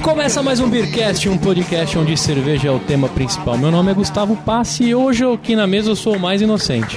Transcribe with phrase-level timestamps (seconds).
[0.00, 3.58] E começa mais um Beercast, um podcast onde cerveja é o tema principal.
[3.58, 6.96] Meu nome é Gustavo Passi e hoje aqui na mesa eu sou o mais inocente.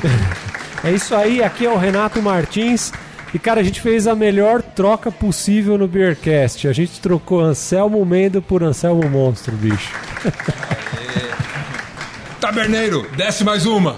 [0.85, 2.93] É isso aí, aqui é o Renato Martins.
[3.33, 6.65] E cara, a gente fez a melhor troca possível no Beercast.
[6.65, 9.93] A gente trocou Anselmo Mendo por Anselmo Monstro, bicho.
[12.39, 13.97] Taberneiro, desce mais uma.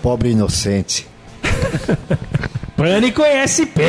[0.00, 1.04] Pobre inocente.
[2.76, 3.80] Pânico e SP!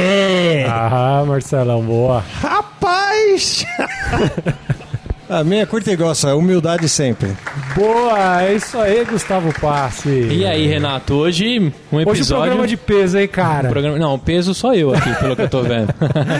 [0.66, 2.24] Ah, Marcelão, boa.
[2.42, 3.66] Rapaz!
[5.30, 7.28] A minha é curta e grossa, humildade sempre.
[7.76, 10.08] Boa, é isso aí, Gustavo Passe.
[10.10, 12.12] E aí, Renato, hoje um episódio...
[12.12, 13.68] Hoje o programa de peso, hein, cara?
[13.68, 14.00] Um programa...
[14.00, 15.94] Não, peso só eu aqui, pelo que eu tô vendo.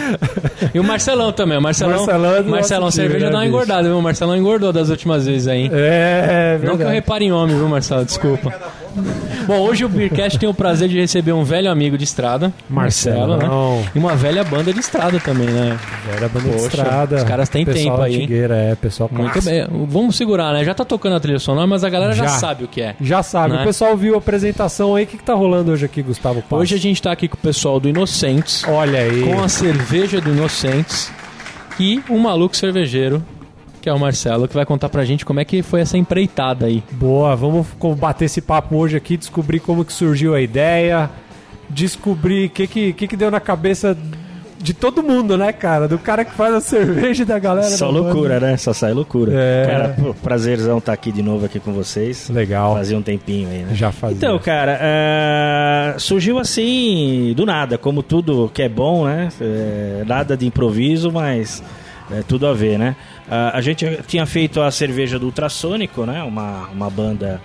[0.74, 1.58] e o Marcelão também.
[1.58, 3.54] O Marcelão, Marcelão é Marcelão cerveja né, dá uma bicho?
[3.54, 3.98] engordada, viu?
[3.98, 5.70] O Marcelão engordou das últimas vezes aí, hein?
[5.70, 6.94] É, é Não que eu verdade.
[6.94, 8.06] repare em homem, viu, Marcelo?
[8.06, 8.54] Desculpa.
[9.48, 13.38] Bom, hoje o Beercast tem o prazer de receber um velho amigo de estrada, Marcelo,
[13.38, 13.46] né?
[13.94, 15.78] E uma velha banda de estrada também, né?
[16.14, 17.16] Era banda de Poxa, estrada.
[17.16, 19.50] os caras têm pessoal tempo aí, antigueira, é, pessoal Muito clássico.
[19.54, 19.86] bem.
[19.88, 20.62] Vamos segurar, né?
[20.64, 22.28] Já tá tocando a trilha sonora, mas a galera já, Já.
[22.32, 22.94] sabe o que é.
[23.00, 23.62] Já sabe, Né?
[23.62, 25.04] o pessoal viu a apresentação aí.
[25.04, 26.54] O que, que tá rolando hoje aqui, Gustavo Passe?
[26.54, 29.22] Hoje a gente tá aqui com o pessoal do Inocentes, Olha aí.
[29.22, 31.10] com a cerveja do Inocentes
[31.80, 33.24] e um maluco cervejeiro,
[33.88, 36.66] que é o Marcelo, que vai contar pra gente como é que foi essa empreitada
[36.66, 36.84] aí.
[36.92, 41.08] Boa, vamos bater esse papo hoje aqui, descobrir como que surgiu a ideia,
[41.70, 43.96] descobrir o que que, que que deu na cabeça
[44.60, 45.88] de todo mundo, né, cara?
[45.88, 47.70] Do cara que faz a cerveja e da galera.
[47.70, 48.12] Só da banda.
[48.12, 48.58] loucura, né?
[48.58, 49.32] Só sai loucura.
[49.34, 49.66] É.
[49.66, 52.28] Cara, pô, prazerzão estar aqui de novo aqui com vocês.
[52.28, 52.74] Legal.
[52.74, 53.74] Fazia um tempinho aí, né?
[53.74, 54.18] Já fazia.
[54.18, 59.30] Então, cara, é, surgiu assim, do nada, como tudo que é bom, né?
[59.40, 61.62] É, nada de improviso, mas
[62.10, 62.96] é, tudo a ver, né?
[63.30, 66.22] Ah, a gente tinha feito a cerveja do Ultrassônico, né?
[66.22, 67.40] Uma, uma banda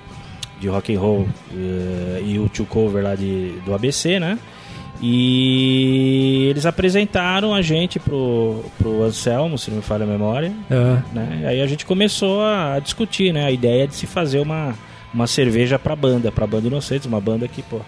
[0.59, 4.39] de rock and roll eh, e o tio cover lá de, do ABC, né?
[5.01, 10.97] E eles apresentaram a gente pro, pro Anselmo, se não me falha a memória, É.
[11.13, 11.43] né?
[11.47, 13.45] Aí a gente começou a discutir, né?
[13.45, 14.73] A ideia de se fazer uma,
[15.13, 17.79] uma cerveja pra banda, pra banda Inocentes, uma banda que, pô.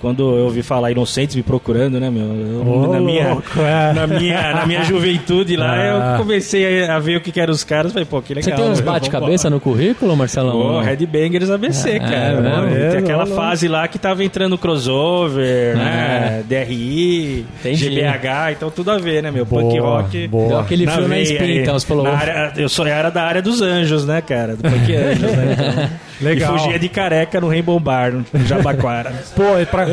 [0.00, 2.22] Quando eu ouvi falar Inocentes me procurando, né, meu?
[2.24, 3.92] eu- Ô, na, minha, louco, é.
[3.92, 6.12] na, minha, na minha juventude lá, Ah.
[6.14, 7.92] eu comecei a, a ver o que, que eram os caras.
[7.92, 8.48] Falei, pô, que legal.
[8.56, 10.52] Você tem uns bate-cabeça no currículo, Marcelão?
[10.52, 10.80] Pô, Não?
[10.80, 12.16] Headbangers ABC, É, cara.
[12.16, 12.88] é né?
[12.90, 16.42] Tem aquela fase lá que tava entrando crossover, né?
[16.48, 17.88] DRI, Entendi.
[17.90, 19.44] GBH, então tudo a ver, né, meu?
[19.46, 20.28] Punk Boa, rock.
[20.28, 20.48] boa.
[20.48, 21.58] Deu aquele na espinha, aí.
[21.62, 22.06] então, você falou.
[22.06, 24.54] Área- eu sou era da área dos anjos, né, cara?
[24.56, 25.90] Do Punk Anjos, né?
[26.07, 26.56] Então, Legal.
[26.56, 29.12] E fugia de careca no Rainbow Bar, no Jabaquara.
[29.36, 29.86] Pô, e pra...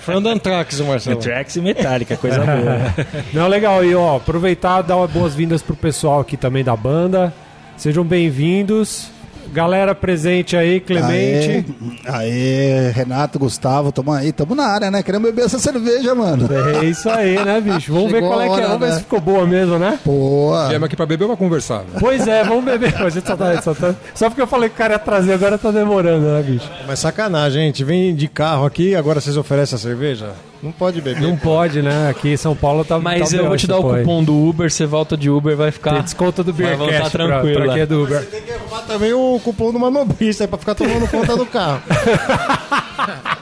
[0.00, 1.20] Fã do Anthrax, o Marcelo.
[1.20, 2.94] Trax e Metallica, coisa boa.
[3.32, 3.84] Não, legal.
[3.84, 7.32] E, ó, aproveitar e dar boas-vindas pro pessoal aqui também da banda.
[7.76, 9.10] Sejam bem-vindos.
[9.52, 11.66] Galera presente aí, Clemente.
[12.06, 15.02] Aê, Renato, Gustavo, tamo aí, tamo na área, né?
[15.02, 16.48] Queremos beber essa cerveja, mano.
[16.80, 17.92] É isso aí, né, bicho?
[17.92, 18.56] Vamos ver Chegou qual é a que é.
[18.58, 18.94] hora, Vamos ver né?
[18.94, 19.98] se ficou boa mesmo, né?
[20.04, 20.68] Boa.
[20.68, 21.78] Viemos aqui pra beber ou pra conversar?
[21.78, 21.98] velho?
[22.00, 22.94] Pois é, vamos beber.
[22.96, 25.32] A gente só, tá, só, tá- só porque eu falei que o cara ia trazer,
[25.34, 26.70] agora tá demorando, né, bicho?
[26.86, 27.84] Mas sacanagem, gente.
[27.84, 30.30] Vem de carro aqui, agora vocês oferecem a cerveja?
[30.66, 31.22] Não pode beber.
[31.22, 32.08] Não pode, né?
[32.10, 34.00] Aqui em São Paulo tá Mas tá eu vou te dar o aí.
[34.00, 35.92] cupom do Uber, você volta de Uber, vai ficar...
[35.92, 37.86] Tem desconto do Vai voltar Beercast pra, tranquilo, pra quem é.
[37.86, 38.26] do Uber.
[38.26, 41.80] Tem que arrumar também o cupom do manobrista pra ficar tomando conta do carro.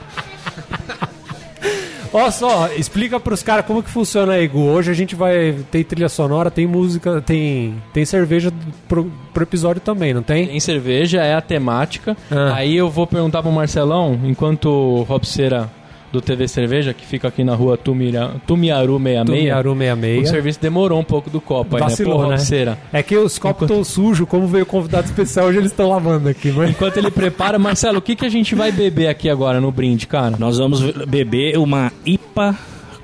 [2.13, 4.61] Olha só, explica pros caras como que funciona aí, Gu.
[4.61, 5.57] Hoje a gente vai.
[5.71, 8.53] Tem trilha sonora, tem música, tem, tem cerveja
[8.87, 10.47] pro, pro episódio também, não tem?
[10.47, 12.17] Tem cerveja, é a temática.
[12.31, 12.55] Ah.
[12.55, 15.69] Aí eu vou perguntar pro Marcelão, enquanto o Robceira
[16.15, 20.29] do TV Cerveja, que fica aqui na rua Tumira, Tumiaru 66, Tumiaru o 66.
[20.29, 22.23] serviço demorou um pouco do copo aí, Vacilou, né?
[22.23, 22.37] Pô, né?
[22.37, 22.79] Robceira.
[22.93, 26.29] É que os copos estão sujos, como veio o convidado especial, hoje eles estão lavando
[26.29, 26.71] aqui, mas.
[26.71, 30.07] Enquanto ele prepara, Marcelo, o que, que a gente vai beber aqui agora no brinde,
[30.07, 30.37] cara?
[30.39, 32.57] Nós vamos beber uma IPA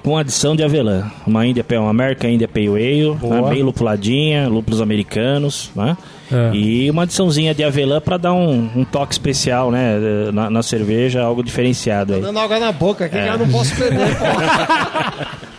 [0.03, 1.10] com adição de avelã.
[1.27, 5.97] Uma India Pale, uma American India Pale Ale, né, bem lupuladinha, lúpulos americanos, né?
[6.33, 6.54] É.
[6.57, 9.98] E uma adiçãozinha de avelã para dar um, um toque especial, né,
[10.33, 12.21] na, na cerveja, algo diferenciado aí.
[12.21, 13.98] Dando água na boca aqui, que eu não posso beber.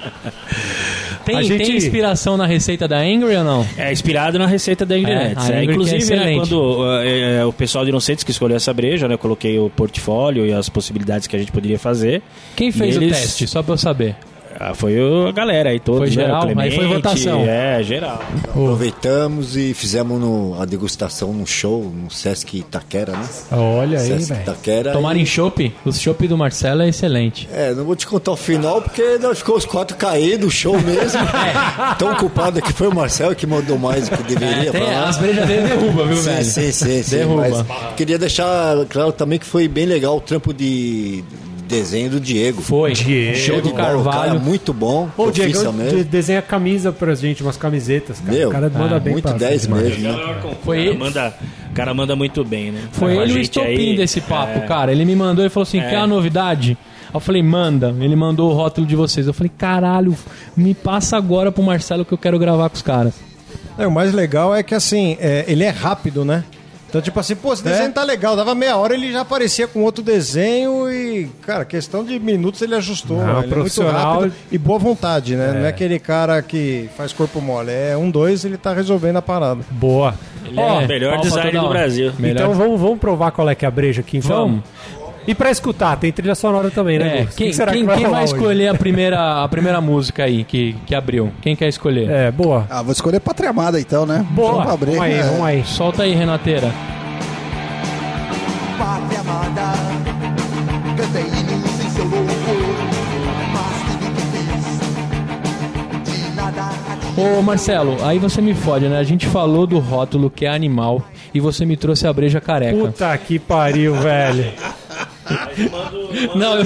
[1.24, 3.66] Tem, gente- tem inspiração na receita da Angry ou não?
[3.78, 5.48] É inspirado na receita da Ingredientes.
[5.50, 8.58] É, É, Angry inclusive, é né, quando é, é, o pessoal de Inocentes que escolheu
[8.58, 12.24] essa breja, né, eu coloquei o portfólio e as possibilidades que a gente poderia fazer.
[12.56, 13.46] Quem fez E o eles- teste?
[13.48, 14.16] Só pra eu saber.
[14.64, 16.00] Ah, foi o- a galera aí toda.
[16.00, 16.48] Foi geral?
[16.58, 17.42] Aí foi votação.
[17.48, 18.22] É, geral.
[18.44, 23.26] Aproveitamos e fizemos no- a degustação no show, no Sesc Itaquera, né?
[23.52, 24.42] Olha aí, Sesc velho.
[24.42, 24.92] Itaquera.
[24.94, 25.74] Tomarem chopp?
[25.86, 27.50] O chopp do Marcelo é excelente.
[27.52, 30.80] É, não vou te contar o final, porque nós ficou os quatro caídos, o show
[30.80, 31.20] mesmo.
[31.98, 34.92] Tão culpado aqui foi o Marcel que mandou mais do que deveria É, tem, pra
[34.92, 35.10] lá.
[35.10, 36.46] as brejas dele derruba, viu, Sim, velho?
[36.46, 37.16] sim, sim, sim.
[37.18, 37.42] Derruba.
[37.68, 41.24] Mas queria deixar claro também que foi bem legal o trampo de,
[41.72, 42.62] desenho do Diego.
[42.62, 42.94] Foi.
[42.94, 43.36] Diego.
[43.38, 44.40] Show de do bola, o cara Carvalho.
[44.40, 45.10] muito bom.
[45.18, 46.04] Ô, o Diego mesmo.
[46.04, 48.38] desenha camisa pra gente, umas camisetas, cara.
[48.38, 49.82] Meu, o cara manda ah, bem muito pra 10 frente.
[50.00, 50.04] mesmo.
[50.04, 50.36] né?
[50.42, 51.34] Foi Foi o cara ele- manda,
[51.70, 52.82] o cara manda muito bem, né?
[52.92, 54.92] Foi ele o estopim aí, desse papo, é, cara.
[54.92, 55.90] Ele me mandou e falou assim: É.
[55.90, 56.78] quer a novidade?
[57.14, 57.94] Eu falei, manda.
[58.00, 59.28] Ele mandou o rótulo de vocês.
[59.28, 60.16] Eu falei, caralho,
[60.56, 63.14] me passa agora pro Marcelo que eu quero gravar com os caras.
[63.78, 66.44] É, o mais legal é que assim, é, ele é rápido, né?
[66.92, 68.36] Então, tipo assim, pô, esse desenho tá legal.
[68.36, 72.76] Dava meia hora, ele já aparecia com outro desenho e, cara, questão de minutos ele
[72.76, 73.16] ajustou.
[73.16, 75.54] Não, ele é muito profissional- rápido e boa vontade, né?
[75.54, 77.72] Não é aquele cara que faz corpo mole.
[77.72, 79.62] É um, dois, ele tá resolvendo a parada.
[79.72, 80.14] Boa.
[80.46, 81.70] Ele Ó, é melhor design do.
[81.70, 82.12] Brasil.
[82.20, 84.30] Melhor Então vamos, vamos provar qual é que é a breja aqui, então?
[84.48, 84.64] Vamos.
[85.28, 87.20] E pra escutar, tem trilha sonora também, né?
[87.20, 90.24] É, quem, que será quem- que vai quem vai escolher a primeira, a primeira música
[90.24, 91.32] aí que, que abriu?
[91.42, 92.10] Quem quer escolher?
[92.10, 92.66] É, boa.
[92.70, 94.26] Ah, vou escolher Pátria Amada então, né?
[94.32, 94.54] Boa.
[94.54, 94.92] Vamos abrir.
[94.92, 95.22] Vamos aí, É.
[95.24, 95.64] vamos aí.
[95.64, 96.72] Solta aí, Renateira.
[98.78, 99.74] Pátria amada,
[100.98, 102.76] cantei hinos em seu louvor,
[103.54, 104.22] mas tudo que
[106.08, 106.70] fiz, de nada.
[107.18, 108.98] Ô Marcelo, aí você me fode, né?
[108.98, 111.04] A gente falou do rótulo que é animal
[111.34, 112.76] e você me trouxe a breja careca.
[112.78, 114.46] Puta que pariu, velho.
[116.36, 116.64] Não, eu,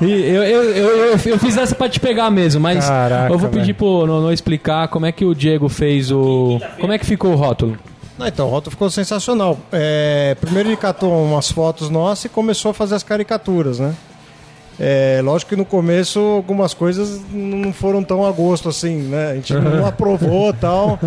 [0.00, 3.48] eu, eu, eu, eu- eu fiz essa pra te pegar mesmo, mas Caraca, eu vou
[3.50, 6.60] pedir pro Nono explicar como é que o Diego fez o.
[6.80, 7.76] Como é que ficou o rótulo?
[8.18, 9.58] Não, então, o rótulo ficou sensacional.
[9.72, 13.92] É, primeiro ele catou umas fotos nossas e começou a fazer as caricaturas, né?
[14.78, 19.30] É, lógico que no começo algumas coisas não foram tão a gosto assim, né?
[19.30, 20.98] A gente não aprovou e tal,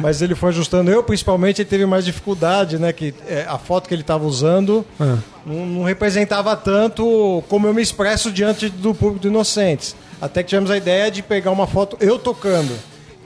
[0.00, 0.90] mas ele foi ajustando.
[0.90, 2.92] Eu, principalmente, ele teve mais dificuldade, né?
[2.92, 5.16] Que é, a foto que ele estava usando Ah.
[5.44, 9.96] não, não representava tanto como eu me expresso diante do público do Inocentes.
[10.22, 12.72] Até que tivemos a ideia de pegar uma foto eu tocando,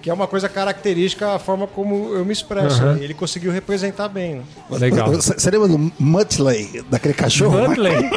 [0.03, 2.83] que é uma coisa característica a forma como eu me expresso.
[2.99, 4.37] E ele conseguiu representar bem.
[4.37, 4.43] Né?
[4.71, 5.13] Legal.
[5.13, 7.69] Você lembra do Muttley, daquele cachorro?
[7.69, 7.93] Mudley.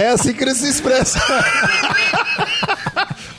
[0.00, 1.18] É assim que ele se expressa.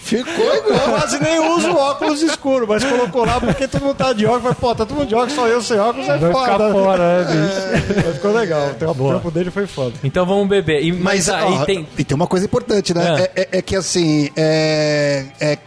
[0.01, 0.89] Ficou Eu igual.
[0.89, 4.43] quase nem uso óculos escuros, mas colocou lá porque todo mundo tá de óculos.
[4.43, 6.51] Mas, pô, tá todo mundo de óculos, só eu sem óculos é Vai foda.
[6.51, 7.99] ficar fora, né, bicho?
[7.99, 8.71] É, mas ficou legal.
[8.81, 9.09] O Boa.
[9.09, 9.93] o trampo dele foi foda.
[10.03, 10.83] Então vamos beber.
[10.83, 11.87] E, mas, Mas aí ó, tem.
[11.97, 13.15] E tem uma coisa importante, né?
[13.19, 13.21] É.
[13.21, 15.57] É, é- é que assim, é, é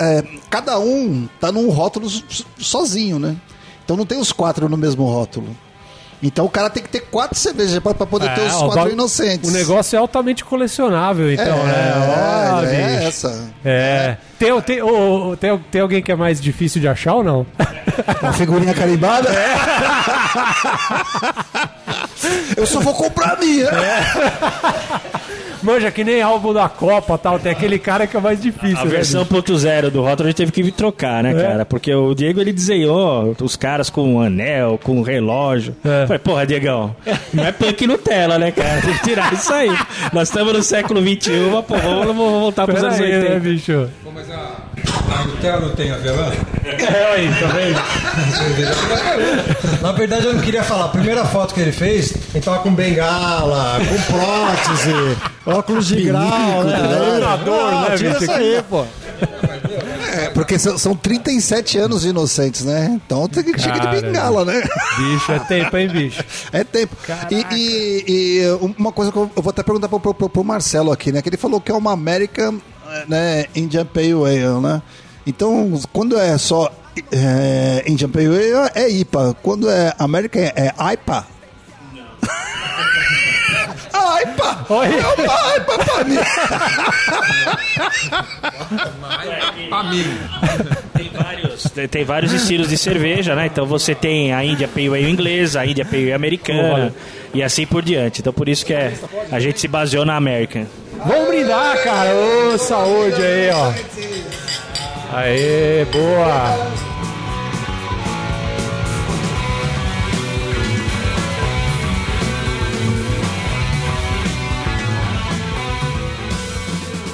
[0.00, 3.36] é, cada um tá num rótulo so- sozinho, né?
[3.84, 5.48] Então não tem os quatro no mesmo rótulo.
[6.26, 8.68] Então o cara tem que ter quatro cervejas pra, pra poder ter É, os ó,
[8.68, 9.50] o quatro inocentes.
[9.50, 11.92] O negócio é altamente colecionável, então, é, né?
[11.96, 13.50] Ó, é, é essa.
[13.64, 14.16] É.
[14.38, 17.46] Tem, tem, ô, tem, tem alguém que é mais difícil de achar ou não?
[18.22, 19.28] Uma figurinha carimbada.
[22.56, 23.68] Eu só vou comprar a minha.
[25.64, 27.38] Manja, que nem álbum da Copa tal.
[27.38, 28.78] Tem aquele cara que é mais difícil.
[28.78, 29.34] A né, versão bicho?
[29.34, 31.64] ponto zero do rótulo a gente teve que trocar, né, cara?
[31.64, 35.74] Porque o Diego ele desenhou os caras com um anel, com um relógio.
[35.84, 36.06] É.
[36.06, 36.94] Falei, porra, Diegão,
[37.32, 38.82] não é punk Nutella, né, cara?
[38.82, 39.74] Tem que tirar isso aí.
[40.12, 43.18] Nós estamos no século XXI, mas, pô, vamos, vamos voltar pros Pera anos aí, né,
[43.18, 43.40] 80.
[43.40, 43.88] bicho?
[44.02, 44.64] Pô, mas a,
[45.18, 46.30] a Nutella não tem avelã?
[46.64, 47.80] É aí, tá vendo?
[49.82, 50.86] Na verdade, eu não queria falar.
[50.86, 55.16] A primeira foto que ele fez, ele tava com bengala, com prótese,
[55.58, 56.78] óculos de grau, né?
[56.78, 58.84] iluminador, Não, né, Tira isso aí, pô.
[60.12, 62.88] É, porque são, são 37 anos de inocentes, né?
[63.04, 64.62] Então tem que chega de bengala, né?
[64.98, 66.22] Bicho, é tempo, hein, bicho?
[66.52, 66.96] É tempo.
[67.30, 68.04] E, e-
[68.42, 71.20] e uma coisa que eu eu vou até perguntar pro, pro- pro Marcelo aqui, né?
[71.22, 72.60] Que ele falou que é uma American
[73.08, 74.82] né, Indian Pale Ale, né?
[75.26, 76.70] Então, quando é só
[77.10, 79.36] é, Indian Pale Ale, é IPA.
[79.42, 81.26] Quando é American, é IPA.
[84.14, 84.66] Ah, IPA!
[84.68, 84.86] Oi.
[84.86, 86.18] É uma IPA pra mim!
[89.68, 90.18] Pra mim.
[90.96, 93.46] Tem vários, tem- tem vários estilos de cerveja, né?
[93.46, 96.94] Então você tem a Índia Pale Ale inglesa, a Índia Pale Ale americana
[97.32, 98.20] e assim por diante.
[98.20, 98.92] Então por isso que é,
[99.32, 100.66] a gente se baseou na American.
[101.04, 102.10] Vamos brindar, cara.
[102.14, 103.72] Ô, saúde aí, ó.
[105.16, 106.83] Aê, boa.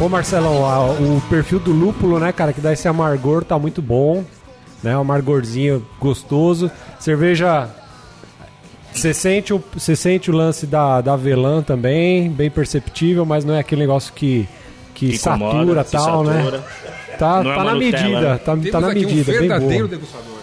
[0.01, 3.83] Pô, Marcelão, a- o perfil do lúpulo, né, cara, que dá esse amargor tá muito
[3.83, 4.25] bom,
[4.83, 4.97] né?
[4.97, 6.71] Um amargorzinho gostoso.
[6.99, 7.69] Cerveja
[8.95, 13.55] você sente, o, você sente o lance da, da avelã também, bem perceptível, mas não
[13.55, 14.49] é aquele negócio que,
[14.95, 16.33] que, Que satura e tal, satura.
[16.33, 16.63] né?
[17.19, 18.39] Tá, Não é tá uma na Nutella, medida, né?
[18.39, 19.89] tá, tá na medida, um bem verdadeiro boa.
[19.89, 20.39] degustador.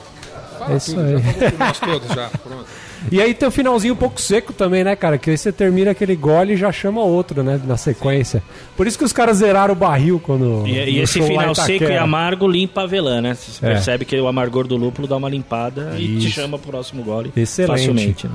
[0.60, 1.14] Fala É isso tudo, aí.
[1.18, 2.30] já falou por nós todos já.
[2.44, 2.66] Pronto.
[3.12, 5.18] E aí tem o finalzinho um pouco seco também, né, cara?
[5.18, 7.60] Que aí você termina aquele gole e já chama outro, né?
[7.66, 8.42] Na sequência.
[8.76, 10.64] Por isso que os caras zeraram o barril quando.
[10.68, 13.36] E, e esse final seco e amargo limpa a avelã, né?
[13.36, 13.70] Você É.
[13.74, 16.30] percebe que o amargor do lúpulo dá uma limpada e te Isso.
[16.32, 17.72] chama pro próximo gole Excelente.
[17.80, 18.28] facilmente.
[18.28, 18.34] Né?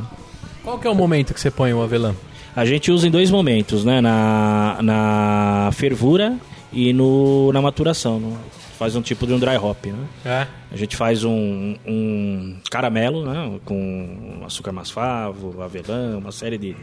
[0.62, 2.14] Qual que é o momento que você põe o avelã?
[2.54, 4.00] A gente usa em dois momentos, né?
[4.00, 6.36] Na, na fervura
[6.72, 8.20] e no, na maturação.
[8.20, 8.36] no-
[8.78, 10.06] faz um tipo de um dry hop, né?
[10.24, 10.46] É.
[10.70, 13.60] A gente faz um, um caramelo, né?
[13.64, 16.76] Com açúcar masfavo, avelã, uma série de,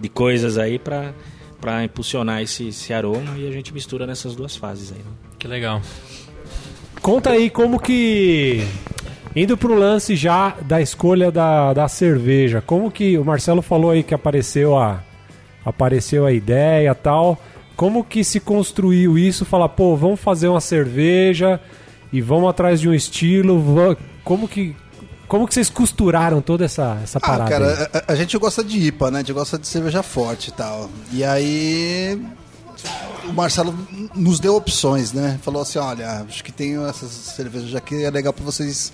[0.00, 1.12] de coisas aí para
[1.60, 4.98] para impulsionar esse, esse aroma e a gente mistura nessas duas fases aí.
[4.98, 5.10] Né?
[5.38, 5.80] Que legal.
[7.00, 8.66] Conta aí como que.
[9.34, 13.18] Indo pro lance já da escolha da, da cerveja, como que.
[13.18, 15.02] O Marcelo falou aí que apareceu a.
[15.64, 17.40] Apareceu a ideia e tal.
[17.76, 19.44] Como que se construiu isso?
[19.44, 21.60] Falar, pô, vamos fazer uma cerveja
[22.12, 23.96] e vamos atrás de um estilo.
[24.24, 24.74] Como que.
[25.28, 27.44] Como que vocês costuraram toda essa, essa Ah, parada?
[27.44, 27.50] aí?
[27.50, 29.18] cara, a, a gente gosta de IPA, né?
[29.18, 30.88] A gente gosta de cerveja forte e tal.
[31.12, 32.20] E aí
[33.28, 33.76] o Marcelo
[34.14, 35.36] nos deu opções, né?
[35.42, 38.92] Falou assim, olha, acho que tem essas cervejas aqui, é legal pra vocês.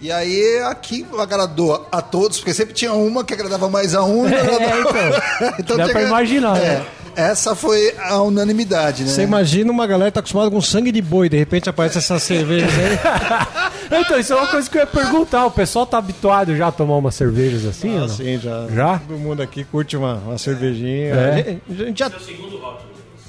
[0.00, 4.28] E aí aqui agradou a todos, porque sempre tinha uma que agradava mais a um.
[4.28, 5.22] e não agradava-
[5.58, 5.76] então.
[5.76, 6.86] Dá tinha pra imaginar, é, né?
[7.18, 9.08] Essa foi a unanimidade, né?
[9.08, 12.22] Você imagina uma galera que tá acostumada com sangue de boi, de repente aparece essas
[12.22, 13.68] cervejas aí.
[13.90, 15.46] Então, isso é uma coisa que eu ia perguntar.
[15.46, 17.96] O pessoal tá habituado já a tomar umas cervejas assim?
[17.96, 18.04] não?
[18.04, 18.66] Assim, já.
[18.68, 18.98] Já?
[18.98, 21.14] Todo mundo aqui curte uma, uma cervejinha.
[21.14, 21.56] É.
[21.70, 22.10] A gente já...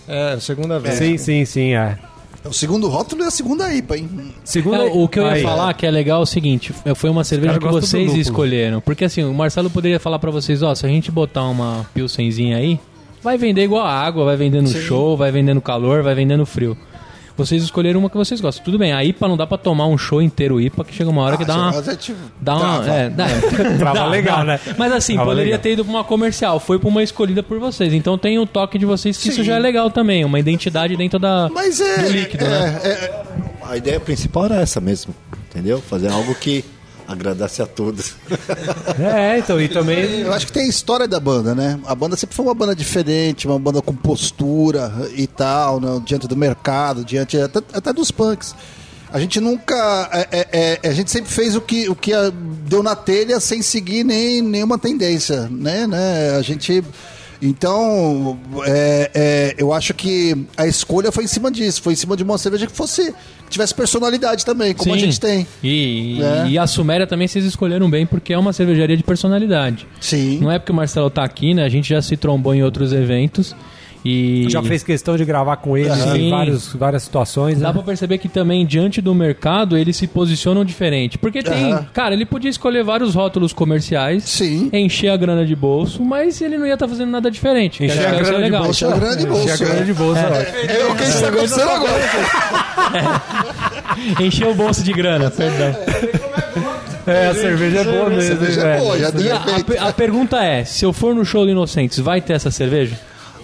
[0.05, 0.95] É, a segunda vez.
[0.95, 1.97] Sim, sim, sim, é.
[2.43, 4.09] O segundo rótulo é a segunda IPA, hein?
[4.43, 5.43] Segunda, É, o que eu ia Aí.
[5.43, 8.81] falar que é legal é o seguinte, foi uma cerveja que vocês escolheram.
[8.81, 12.57] Porque assim, o Marcelo poderia falar pra vocês, ó, se a gente botar uma pilsenzinha
[12.57, 12.79] aí,
[13.23, 16.37] vai vender igual a água, vai vender no show, vai vender no calor, vai vender
[16.37, 16.77] no frio.
[17.37, 18.65] Vocês escolheram uma que vocês gostam.
[18.65, 21.21] Tudo bem, a IPA não dá pra tomar um show inteiro IPA, que chega uma
[21.21, 21.71] hora que dá uma...
[21.71, 22.79] Mas é tipo, Dá uma.
[22.83, 22.93] trava.
[22.99, 23.25] É, dá,
[23.79, 24.59] Trava legal, né?
[24.77, 25.61] Mas assim, Trava poderia legal.
[25.61, 26.59] ter ido pra uma comercial.
[26.59, 27.93] Foi pra uma escolhida por vocês.
[27.93, 29.43] Então tem o toque de vocês que isso Sim.
[29.45, 30.25] já é legal também.
[30.25, 32.03] Uma identidade dentro da, Mas é.
[32.03, 32.79] do líquido, é, né?
[32.83, 33.23] é-
[33.63, 35.15] A ideia principal era essa mesmo,
[35.49, 35.79] entendeu?
[35.79, 36.65] Fazer algo que
[37.09, 38.13] agradasse a todos.
[38.99, 40.21] É, então, e também.
[40.21, 41.79] Eu acho que tem a história da banda, né?
[41.85, 46.01] A banda sempre foi uma banda diferente, uma banda com postura e tal, né?
[46.05, 48.53] diante do mercado, diante até, até dos punks.
[49.11, 50.09] A gente nunca.
[50.13, 52.11] é, é, é, a gente sempre fez o que, o que
[52.67, 55.87] deu na telha sem seguir nem, nenhuma tendência, né?
[55.87, 56.35] né?
[56.37, 56.83] A gente.
[57.41, 62.17] Então, é, é, eu acho que a escolha foi em cima disso, foi em cima
[62.17, 63.13] de uma cerveja que fosse.
[63.45, 65.05] que tivesse personalidade também, como a Sim.
[65.05, 65.47] gente tem.
[65.63, 66.49] E, É.
[66.49, 69.87] e a Suméria também vocês escolheram bem, porque é uma cervejaria de personalidade.
[69.99, 70.39] Sim.
[70.39, 71.63] Não é porque o Marcelo tá aqui, né?
[71.63, 73.55] A gente já se trombou em outros eventos.
[74.03, 76.27] E Já fez questão de gravar com eles Sim.
[76.27, 77.59] em vários, várias situações.
[77.59, 77.73] Dá né?
[77.73, 81.17] pra perceber que também, diante do mercado, eles se posicionam diferente.
[81.17, 81.73] Porque tem.
[81.73, 81.85] Aham.
[81.93, 84.69] Cara, ele podia escolher vários rótulos comerciais, Sim.
[84.71, 87.83] encher a grana de bolso, mas ele não ia estar fazendo nada diferente.
[87.83, 88.69] Encher a isso é grana de legal.
[88.69, 89.43] Encher a grana de bolso.
[89.43, 89.83] Encher a grana é.
[89.83, 90.29] de bolsa.
[90.29, 90.35] ó.
[90.71, 92.01] É o que está acontecendo agora.
[94.23, 95.75] Encher o bolso de grana, perdão.
[97.05, 98.21] É, a cerveja é boa mesmo.
[98.21, 101.25] cerveja hein, é boa, já deu a, a a pergunta é: se eu for no
[101.25, 102.95] show do Inocentes, vai ter essa cerveja?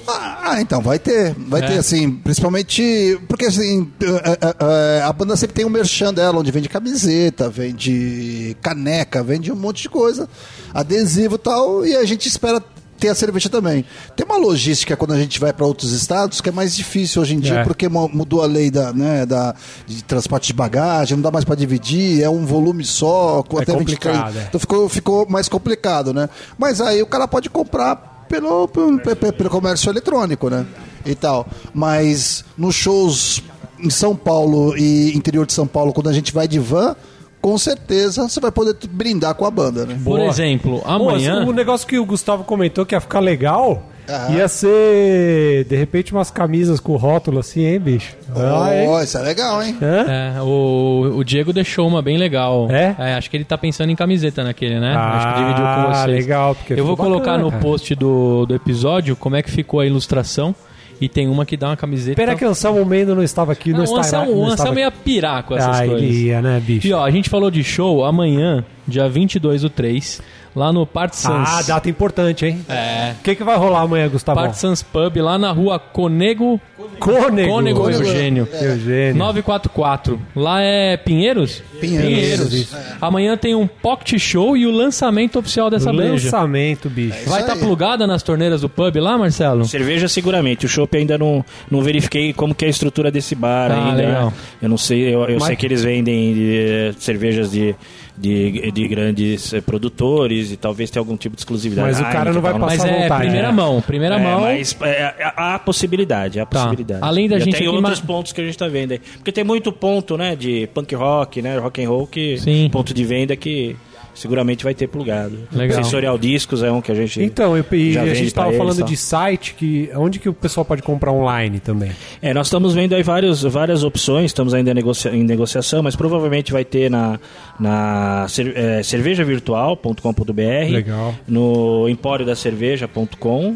[0.08, 1.34] Ah, ah, então vai ter.
[1.38, 1.68] Vai É.
[1.68, 3.20] ter, assim, principalmente.
[3.28, 7.50] Porque assim, eh, eh, eh, a banda sempre tem um merchan dela, onde vende camiseta,
[7.50, 10.30] vende caneca, vende um monte de coisa,
[10.74, 12.62] adesivo e tal, e a gente espera
[13.00, 13.84] ter a cerveja também.
[14.16, 17.36] Tem uma logística quando a gente vai para outros estados que é mais difícil hoje
[17.36, 17.64] em dia, É.
[17.64, 19.54] porque mu- mudou a lei da, né, da,
[19.86, 23.76] de transporte de bagagem, não dá mais para dividir, é um volume só, É até
[23.78, 23.78] 23.
[24.18, 24.46] complicado, é.
[24.48, 26.30] Então ficou, ficou mais complicado, né?
[26.58, 30.66] Mas aí o cara pode comprar pelo, pelo, pe- pelo comércio eletrônico, né?
[31.06, 31.48] E tal.
[31.74, 33.44] Mas nos shows
[33.80, 36.96] em São Paulo e interior de São Paulo, quando a gente vai de van,
[37.42, 39.94] com certeza você vai poder brindar com a banda, né?
[40.04, 40.26] Por Boa.
[40.28, 41.46] exemplo, Pô, amanhã.
[41.46, 44.36] o negócio que o Gustavo comentou que ia ficar legal Aham.
[44.36, 48.16] ia ser, de repente, umas camisas com rótulo assim, hein, bicho?
[48.36, 48.88] Ah, hein?
[48.88, 49.76] Oh, isso é legal, hein?
[49.82, 50.06] Hã?
[50.38, 52.68] É, o, o Diego deixou uma bem legal.
[52.70, 53.14] É?
[53.16, 54.96] acho que ele tá pensando em camiseta naquele, né?
[54.96, 56.18] acho que dividiu com Ah, vocês.
[56.26, 57.62] legal, porque Eu vou ficou colocar bacana, no cara.
[57.64, 60.56] post do, do episódio como é que ficou a ilustração.
[61.02, 62.16] E tem uma que dá uma camiseta.
[62.16, 64.46] Pena que o Anselmo Mendo não estava aqui, não, não, está o Anselmo, não o
[64.46, 66.02] Anselmo ia pirar com essas Ah, coisas.
[66.02, 66.88] ele ia, né, bicho?
[66.88, 70.22] E ó, a gente falou de show amanhã, dia 22 do 3,
[70.56, 71.50] lá no Part Sans.
[71.50, 72.66] Ah, data importante, hein?
[72.70, 73.14] É.
[73.20, 74.40] O que, que vai rolar amanhã, Gustavo?
[74.40, 76.60] Part Sans Pub, lá na rua Conego,
[77.00, 77.50] Cônego.
[77.52, 78.48] Cônego Eugênio.
[78.54, 79.16] Eugênio.
[79.18, 80.20] 944.
[80.36, 81.62] Lá é Pinheiros?
[81.82, 82.54] Pinheiros.
[82.54, 82.78] Isso.
[83.02, 86.14] Amanhã tem um pocket show e o lançamento oficial dessa breja.
[86.26, 87.18] Lançamento, bicho.
[87.30, 87.60] Vai Isso estar aí.
[87.60, 89.66] plugada nas torneiras do pub lá, Marcelo?
[89.66, 90.66] Cerveja seguramente.
[90.66, 93.98] O chopp ainda não, não verifiquei como que é a estrutura desse bar Ah, ainda.
[94.02, 94.26] legal.
[94.28, 94.34] né?
[94.62, 97.76] Eu não sei, eu, eu Mas- sei que eles vendem eh, cervejas de,
[98.18, 101.88] de, de grandes eh, produtores e talvez tenha algum tipo de exclusividade.
[101.88, 103.54] Mas o cara não vai tal, passar Mas é vontade, primeira né?
[103.54, 104.42] mão, primeira É, mão.
[104.42, 106.60] mas é, há a possibilidade, há a Tá.
[106.60, 107.00] possibilidade.
[107.04, 108.94] Além da e gente até em aqui, outros ma- pontos que a gente tá vendo
[108.94, 109.00] aí.
[109.18, 112.70] Porque tem muito ponto, né, de punk rock, né, rock and roll que Sim.
[112.72, 113.76] ponto de venda que
[114.16, 115.38] seguramente vai ter plugado.
[115.52, 115.84] Legal.
[115.84, 117.22] Sensorial Discos é um que a gente.
[117.22, 118.86] Então, eu, e Já a gente pra tava eles, falando tá?
[118.86, 121.92] de site, que onde que o pessoal pode comprar online também?
[122.22, 125.96] É, nós estamos vendo aí vários, várias opções, estamos ainda em, negocia- em negociação, mas
[125.96, 127.20] provavelmente vai ter na,
[127.60, 131.14] na é, cervejavirtual.com.br, Legal.
[131.28, 133.56] no empóriodacerveja.com.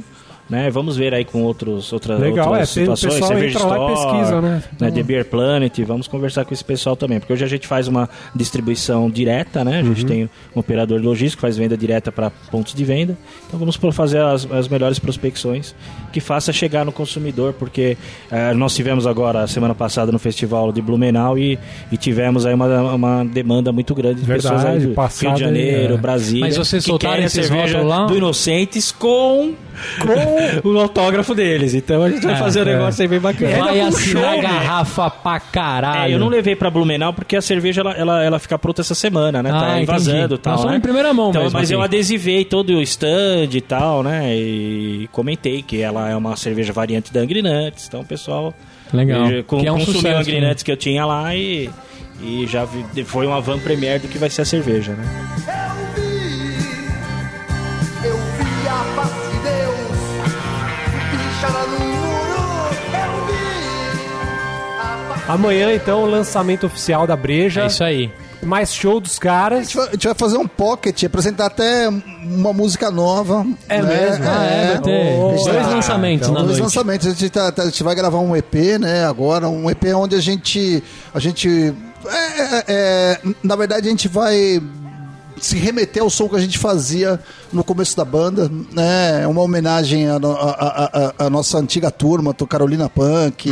[0.50, 0.70] Né?
[0.72, 3.14] Vamos ver aí com outros, outra, Legal, outras é, o situações.
[3.14, 4.64] pessoal Cerveja entra lá e Store, pesquisa, né?
[4.80, 4.92] né?
[4.92, 8.10] The Beer Planet, vamos conversar com esse pessoal também, porque hoje a gente faz uma
[8.36, 9.80] distribuição direta, né?
[9.80, 10.08] A gente Uhum.
[10.08, 13.16] tem um operador logístico, faz venda direta para pontos de venda.
[13.48, 15.76] Então vamos fazer as, as melhores prospecções
[16.12, 17.96] que faça chegar no consumidor, porque
[18.32, 21.60] eh, nós tivemos agora, semana passada, no festival de Blumenau e,
[21.92, 24.96] e tivemos aí uma, uma demanda muito grande de Verdade, pessoas aí do
[25.28, 25.98] Rio de Janeiro, é.
[25.98, 26.46] Brasília.
[26.46, 28.06] Mas vocês que querem a cerveja lá?
[28.06, 29.54] do Inocentes com,
[30.02, 31.74] com o autógrafo deles.
[31.74, 32.74] Então a gente vai É, fazer um é.
[32.78, 33.58] negócio aí bem bacana.
[33.64, 34.42] Vai assinar show, né?
[34.42, 36.12] garrafa pra caralho.
[36.12, 38.96] É, eu não levei pra Blumenau porque a cerveja ela, ela, ela fica pronta essa
[38.96, 39.50] semana, né?
[39.52, 39.84] Ah, tá entendi.
[39.84, 40.58] invasando e tal.
[40.58, 40.78] Somos né?
[40.78, 41.74] em primeira mão então, mesmo, Mas assim.
[41.74, 44.36] eu adesivei todo o stand e tal, né?
[44.36, 47.88] E comentei que ela é uma cerveja variante da Angry Nuts.
[47.88, 48.54] Então o pessoal
[48.94, 49.28] Legal.
[49.48, 50.50] com, Que é um consumiu sucesso, a Angry né?
[50.50, 51.70] Nuts que eu tinha lá e,
[52.22, 55.89] e já vi- foi uma van premiere do que vai ser a cerveja, né?
[65.30, 67.62] Amanhã, então, o lançamento oficial da Breja.
[67.62, 68.12] É isso aí.
[68.42, 69.60] Mais show dos caras.
[69.60, 71.88] A gente vai- a gente vai fazer um pocket, apresentar até
[72.24, 73.46] uma música nova.
[73.68, 73.88] É né?
[74.10, 74.26] mesmo?
[74.28, 76.62] Ah, é, vai ter Oh, dois ah, lançamentos então, na Dois noite.
[76.64, 77.08] lançamentos.
[77.08, 79.06] A gente, tá- tá- a gente vai gravar um EP, né?
[79.06, 80.82] Agora, um EP onde a gente.
[81.14, 81.74] A gente.
[82.08, 84.62] é, é, é, na verdade, a gente vai
[85.46, 87.20] se remeter ao som que a gente fazia
[87.52, 89.22] no começo da banda, né?
[89.24, 93.50] É uma homenagem à, à- à- à- nossa antiga turma, do Carolina Punk.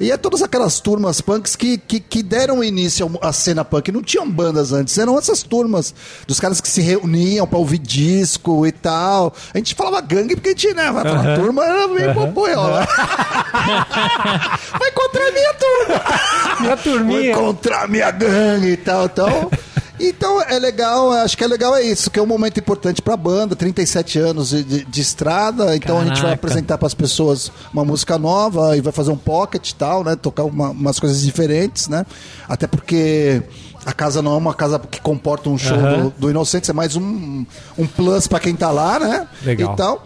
[0.00, 3.90] E é todas aquelas turmas punks que, que, que deram início à cena punk.
[3.92, 5.94] Não tinham bandas antes, eram essas turmas
[6.26, 9.34] dos caras que se reuniam pra ouvir disco e tal.
[9.52, 10.90] A gente falava gangue porque a gente, né?
[10.92, 12.86] Vai falar turma, era meio boiola.
[14.78, 16.02] Vai encontrar a minha turma.
[16.60, 17.30] Minha Vou turminha.
[17.32, 19.50] encontrar minha gangue e tal, tal.
[20.00, 23.16] Então é legal, acho que é legal é isso, que é um momento importante pra
[23.16, 26.34] banda, 37 anos de, de- de estrada, então a gente vai Caraca.
[26.34, 30.44] apresentar pras pessoas uma música nova e vai fazer um pocket e tal, né, tocar
[30.44, 32.04] uma- umas coisas diferentes, né?
[32.48, 33.42] Até porque
[33.84, 36.02] a casa não é uma casa que comporta um show Aham.
[36.04, 37.44] do, do Inocentes, é mais um,
[37.78, 39.28] um plus pra quem tá lá, né?
[39.44, 39.74] Legal.
[39.74, 40.04] E tal.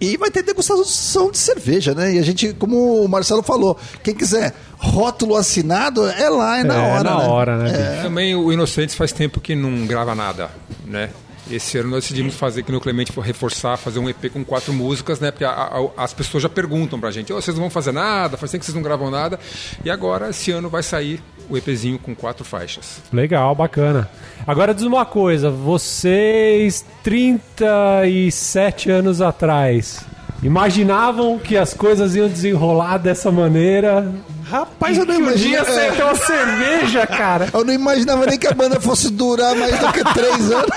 [0.00, 2.14] E vai ter degustação de cerveja, né?
[2.14, 6.74] E a gente, como o Marcelo falou, quem quiser rótulo assinado, é lá, é na
[6.74, 7.02] É, hora.
[7.10, 7.24] na né?
[7.24, 8.02] hora, né, bicho?
[8.02, 10.50] Também o Inocentes faz tempo que não grava nada,
[10.84, 11.08] né?
[11.50, 14.72] Esse ano nós decidimos fazer, que no Clemente for reforçar, fazer um EP com quatro
[14.72, 15.30] músicas, né?
[15.30, 18.36] Porque a- a- as pessoas já perguntam pra gente, "Ô, vocês não vão fazer nada,
[18.36, 19.38] faz tempo que vocês não gravam nada.
[19.84, 23.00] E agora, esse ano, vai sair o EPzinho com quatro faixas.
[23.12, 24.10] Legal, bacana.
[24.44, 30.04] Agora diz uma coisa, vocês 37 anos atrás
[30.42, 34.12] imaginavam que as coisas iam desenrolar dessa maneira?
[34.44, 37.48] Rapaz, eu não Que um dia ter uma cerveja, cara.
[37.52, 40.70] Eu não imaginava nem que a banda fosse durar mais do que três anos.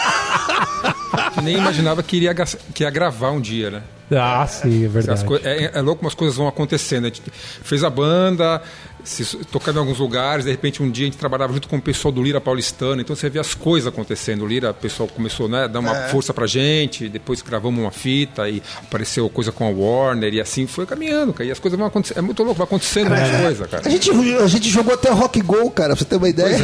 [1.33, 2.33] Que nem imaginava que iria
[2.73, 3.83] que ia gravar um dia, né?
[4.11, 5.23] Ah, sim, é verdade.
[5.43, 7.05] é, é louco como as coisas vão acontecendo.
[7.05, 8.61] A gente fez a banda,
[9.03, 11.81] se, tocando em alguns lugares, de repente um dia a gente trabalhava junto com o
[11.81, 14.43] pessoal do Lira Paulistano, então você vê as coisas acontecendo.
[14.43, 17.91] O Lira, o pessoal começou né, a dar uma força pra gente, depois gravamos uma
[17.91, 21.47] fita e apareceu coisa com a Warner e assim foi caminhando, cara.
[21.47, 22.17] E as coisas vão acontecendo.
[22.17, 23.87] É muito louco, vai acontecendo muita coisa, cara.
[23.87, 26.57] A gente, a gente jogou até Rock Go, cara, pra você ter uma ideia.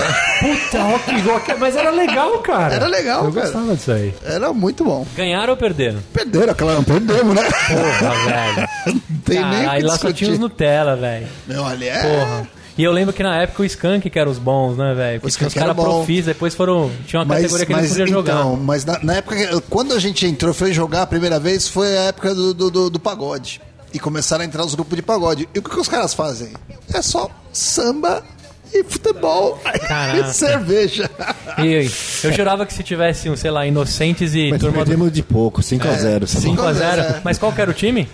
[0.45, 2.73] Puta, rock rock, mas era legal, cara.
[2.75, 3.45] Era legal, Eu cara.
[3.45, 4.13] gostava disso aí.
[4.23, 5.05] Era muito bom.
[5.15, 5.99] Ganharam ou perderam?
[6.13, 7.43] Perderam, claro, perdemos, né?
[7.43, 8.69] Porra, velho.
[9.09, 10.39] Não tem nem o Caralho, que lá só tinha os.
[10.39, 11.27] Nutella, velho.
[11.47, 12.01] Meu, olha, é...
[12.19, 12.47] Porra.
[12.77, 15.21] E eu lembro que na época o Skank que eram os bons, né, velho?
[15.21, 16.91] Porque Skank os caras profis, depois foram.
[17.07, 18.33] Tinha uma categoria que eles podiam jogar.
[18.33, 21.69] então, mas na, na época, que- quando a gente entrou, foi jogar a primeira vez,
[21.69, 23.61] foi a época do, do, do- do pagode.
[23.93, 25.47] E começaram a entrar os grupos de pagode.
[25.55, 26.51] E o que, que os caras fazem?
[26.93, 28.21] É só samba
[28.79, 30.29] e futebol Caraca.
[30.29, 31.09] e cerveja.
[31.59, 31.89] E
[32.23, 35.23] eu jurava que se tivesse, um, sei lá, Inocentes e Mas Turma do perdemos de
[35.23, 36.23] pouco, 5x0.
[36.23, 36.99] 5x0.
[36.99, 37.21] é.
[37.23, 38.07] Mas qual que era o time?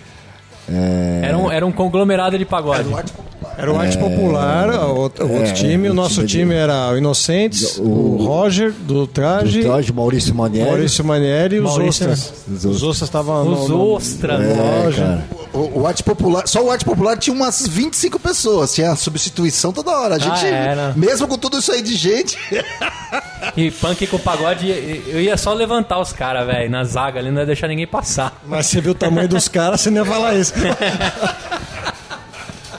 [1.22, 2.80] Era, um, era um conglomerado de pagode.
[2.80, 3.12] Era o Arte
[3.98, 5.88] Popular, o outro, o outro É, time.
[5.88, 9.68] O o nosso time de- time era o Inocentes, o, O- Roger, do Traje, Do
[9.68, 10.68] Traje, Maurício Manieri.
[10.70, 12.32] Maurício Manieri e os Maurício- Ostras.
[12.50, 14.40] Os Os Ostras estavam Os no, no, ostras.
[14.40, 15.24] É, loja.
[15.52, 19.90] O, o arte popular, só o arte popular tinha umas 25 pessoas, tinha substituição toda
[19.90, 20.14] hora.
[20.14, 20.92] A gente, era.
[20.96, 22.38] mesmo com tudo isso aí de gente,
[23.56, 24.68] E punk com pagode,
[25.08, 28.40] eu ia só levantar os caras, velho, na zaga ali, não ia deixar ninguém passar.
[28.46, 30.54] Mas você viu o tamanho dos caras, você nem ia falar isso.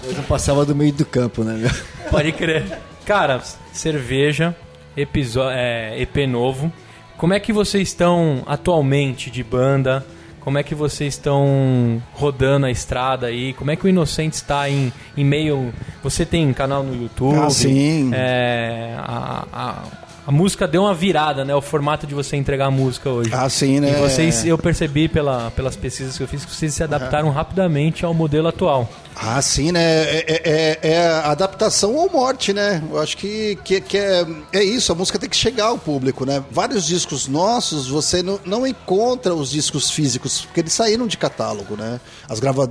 [0.06, 1.54] Eu não passava do meio do campo, né?
[1.54, 1.70] meu?
[2.12, 2.80] Pode crer.
[3.06, 4.56] Cara, cerveja,
[4.96, 6.72] episo- é, EP novo.
[7.18, 10.06] como é que vocês estão atualmente de banda?
[10.40, 13.54] Como é que vocês estão rodando a estrada aí?
[13.54, 15.74] Como é que o Inocente está em, em meio.
[16.04, 17.38] Você tem canal no YouTube?
[17.40, 18.12] Ah, sim.
[18.14, 19.84] É, a, a,
[20.26, 21.54] a música deu uma virada, né?
[21.54, 23.30] O formato de você entregar a música hoje.
[23.34, 23.92] Ah, sim, né?
[23.92, 28.06] E vocês, eu percebi pela, pelas pesquisas que eu fiz que vocês se adaptaram rapidamente
[28.06, 28.90] ao modelo atual.
[29.16, 29.82] Ah, sim, né?
[29.84, 32.82] É, é- é- é adaptação ou morte, né?
[32.90, 36.26] Eu acho que, que, que é, é isso, a música tem que chegar ao público,
[36.26, 36.44] né?
[36.50, 41.76] Vários discos nossos, você não, não encontra os discos físicos, porque eles saíram de catálogo,
[41.76, 42.00] né?
[42.28, 42.68] As grava...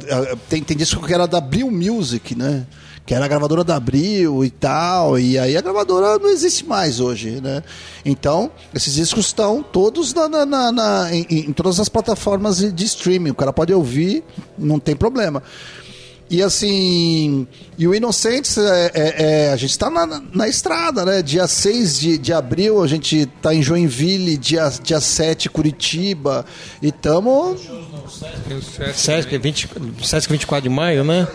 [0.48, 2.64] tem, tem disco que era da Abril Music, né?
[3.04, 7.00] Que era a gravadora da Abril e tal, e aí a gravadora não existe mais
[7.00, 7.62] hoje, né?
[8.04, 12.84] Então, esses discos estão todos na, na- na- na- em, em todas as plataformas de
[12.84, 14.22] streaming, o cara pode ouvir,
[14.56, 15.42] não tem problema.
[16.30, 19.14] E assim, e o Inocentes, é, é-
[19.48, 21.20] é- a gente está na, na estrada, né?
[21.20, 26.46] Dia 6 de, de abril, a gente tá em Joinville, dia, dia 7 Curitiba,
[26.80, 27.60] e estamos...
[28.08, 29.68] Sesc Sesc, 20,
[30.02, 31.26] Sesc 24 de maio, né?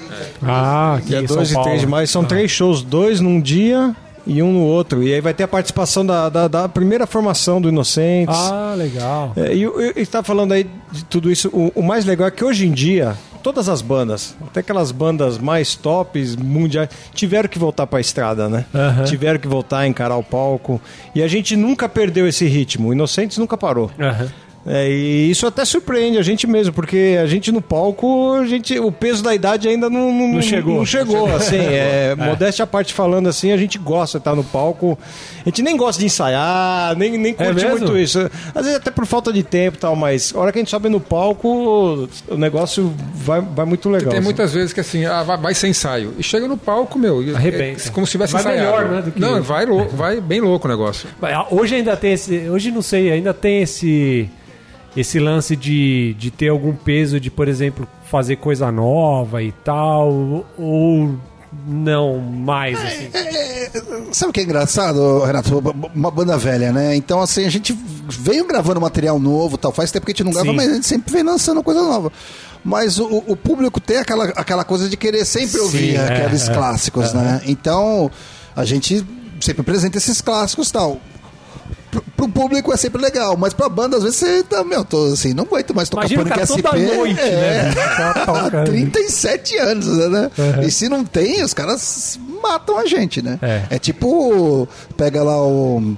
[0.41, 1.69] Ah, aqui Dia em São 2 e Paulo.
[1.69, 2.07] 3 de maio.
[2.07, 5.01] São três shows, dois num dia e um no outro.
[5.03, 8.35] E aí vai ter a participação da, da, da primeira formação do Inocentes.
[8.37, 9.33] Ah, legal.
[9.35, 9.63] É, e
[9.95, 11.49] está falando aí de tudo isso.
[11.49, 15.37] O, o mais legal é que hoje em dia, todas as bandas, até aquelas bandas
[15.37, 18.65] mais tops mundiais, tiveram que voltar para a estrada, né?
[19.05, 20.81] Tiveram que voltar a encarar o palco.
[21.15, 22.89] E a gente nunca perdeu esse ritmo.
[22.89, 23.89] O Inocentes nunca parou.
[23.99, 24.27] Aham.
[24.69, 28.77] É, e isso até surpreende a gente mesmo, porque a gente no palco, a gente,
[28.77, 30.75] o peso da idade ainda não, não, Não chegou.
[30.77, 31.57] Não chegou, assim.
[31.77, 34.97] É, Modéstia à parte falando assim, a gente gosta de estar no palco.
[35.45, 37.69] A gente nem gosta de ensaiar, nem, nem curte mesmo?
[37.69, 38.19] muito isso.
[38.53, 40.69] Às vezes até por falta de tempo e tal, mas a hora que a gente
[40.69, 44.09] sobe no palco, o negócio vai, vai muito legal.
[44.09, 44.25] Tem assim.
[44.25, 46.13] muitas vezes que assim, ah, vai, vai sem ensaio.
[46.17, 47.23] E chega no palco, meu.
[47.23, 47.87] e- Arrebenta.
[47.87, 48.65] É, como se tivesse Vai ensaiado.
[48.65, 51.07] melhor, né, do que- Não, vai, lou- vai bem louco o negócio.
[51.51, 52.49] Hoje ainda tem esse.
[52.49, 54.29] Hoje não sei, ainda tem esse.
[54.97, 60.43] Esse lance de, de ter algum peso de, por exemplo, fazer coisa nova e tal.
[60.57, 61.17] Ou
[61.67, 63.09] não mais, assim.
[63.13, 63.71] É,
[64.11, 65.59] sabe o que é engraçado, Renato?
[65.93, 66.95] Uma banda velha, né?
[66.95, 67.77] Então, assim, a gente
[68.09, 69.71] veio gravando material novo tal.
[69.71, 70.55] Faz tempo que a gente não grava, Sim.
[70.55, 72.11] mas a gente sempre vem lançando coisa nova.
[72.63, 76.49] Mas o, o público tem aquela, aquela coisa de querer sempre ouvir Sim, é, aqueles
[76.49, 76.53] é.
[76.53, 77.41] clássicos, né?
[77.45, 78.11] Então,
[78.55, 79.05] a gente
[79.39, 80.99] sempre apresenta esses clássicos tal.
[81.89, 85.13] Pro, pro público é sempre legal, mas pra banda, às vezes você tá, meu, tô
[85.13, 86.61] assim, não aguento mais tocar Imagina ficar SP.
[86.61, 87.75] toda noite, é, né?
[87.75, 88.65] Tá há tocando.
[88.65, 90.31] 37 anos, né?
[90.65, 93.39] E se não tem, os caras matam a gente, né?
[93.69, 93.79] É.
[93.79, 95.95] tipo, pega lá o.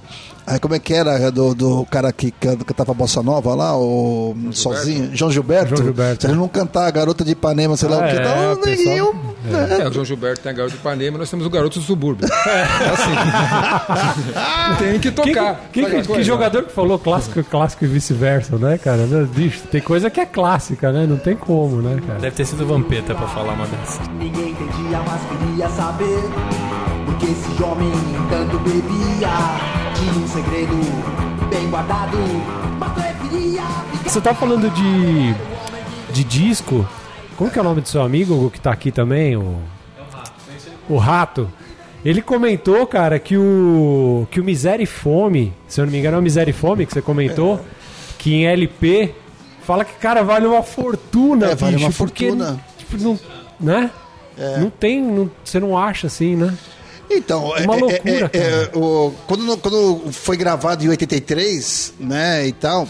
[0.50, 4.36] Ai, como é que era do, do cara que can- cantava Bossa Nova lá, o
[4.52, 5.70] sozinho, João Gilberto?
[5.76, 6.22] João Gilberto.
[6.24, 8.36] Se ele não cantar a Garota de Ipanema, sei lá Ah, o que, é, tá,
[8.36, 9.14] o o neguinho.
[9.46, 9.78] né?
[9.82, 12.28] É, o João Gilberto tem a Garoto de Ipanema, nós temos o Garoto do Subúrbio.
[12.50, 14.76] É assim.
[14.80, 15.70] tem que Quem, tocar.
[15.72, 19.06] quem- Sabe que, que jogador que falou clássico, clássico e vice-versa, né, cara?
[19.34, 21.06] Bicho, tem coisa que é clássica, né?
[21.08, 22.20] Não tem como, né, cara?
[22.20, 24.08] Deve ter sido Vampeta pra falar uma dessas.
[24.18, 26.20] Ninguém entendia, mas queria saber
[27.06, 27.92] Porque esse homem
[28.30, 29.30] tanto bebia
[30.02, 30.76] Um segredo
[31.50, 32.18] bem guardado
[32.80, 35.34] Mas preferia ficar Você tá falando de,
[36.14, 36.88] de disco.
[37.38, 39.36] Como que é o nome do seu amigo, que tá aqui também?
[39.36, 39.58] O,
[40.90, 41.50] o Rato.
[42.04, 46.16] Ele comentou, cara, que o, que o Miséria e Fome, se eu não me engano
[46.16, 47.60] é o Miséria e Fome que você comentou,
[48.18, 49.14] que em LP
[49.64, 52.60] fala que, cara, vale uma fortuna, É, vale bicho, uma porque, fortuna.
[52.78, 53.20] tipo, não,
[53.60, 53.92] né?
[54.60, 56.58] Não tem, não- você não acha assim, né?
[57.10, 62.48] Então, é, Uma é- loucura, é- é, o- quando, quando foi gravado em 83, né,
[62.48, 62.88] e tal,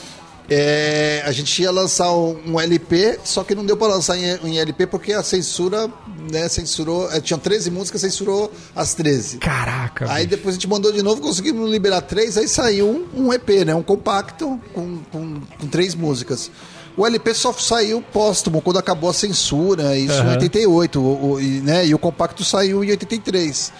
[0.50, 4.26] é, a gente ia lançar um, um LP, só que não deu para lançar em,
[4.50, 5.88] em LP porque a censura,
[6.32, 9.38] né, censurou, é, tinham 13 músicas, censurou as 13.
[9.38, 10.38] Caraca, Aí bicho.
[10.38, 13.76] depois a gente mandou de novo, conseguimos liberar três, aí saiu um, um EP, né?
[13.76, 16.50] Um compacto com, com, com três músicas.
[16.98, 20.32] O LP só saiu póstumo, quando acabou a censura, isso em Aham.
[20.32, 21.86] 88, o, o- e, né?
[21.86, 23.72] E o compacto saiu em 83.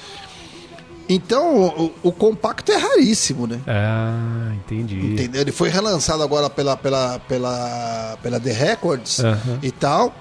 [1.10, 3.60] Então, o, o compacto é raríssimo, né?
[3.68, 5.14] Ah, entendi.
[5.14, 5.42] Entendeu?
[5.42, 9.18] Ele foi relançado agora pela, pela, pela, pela The Records
[9.64, 10.14] e tal,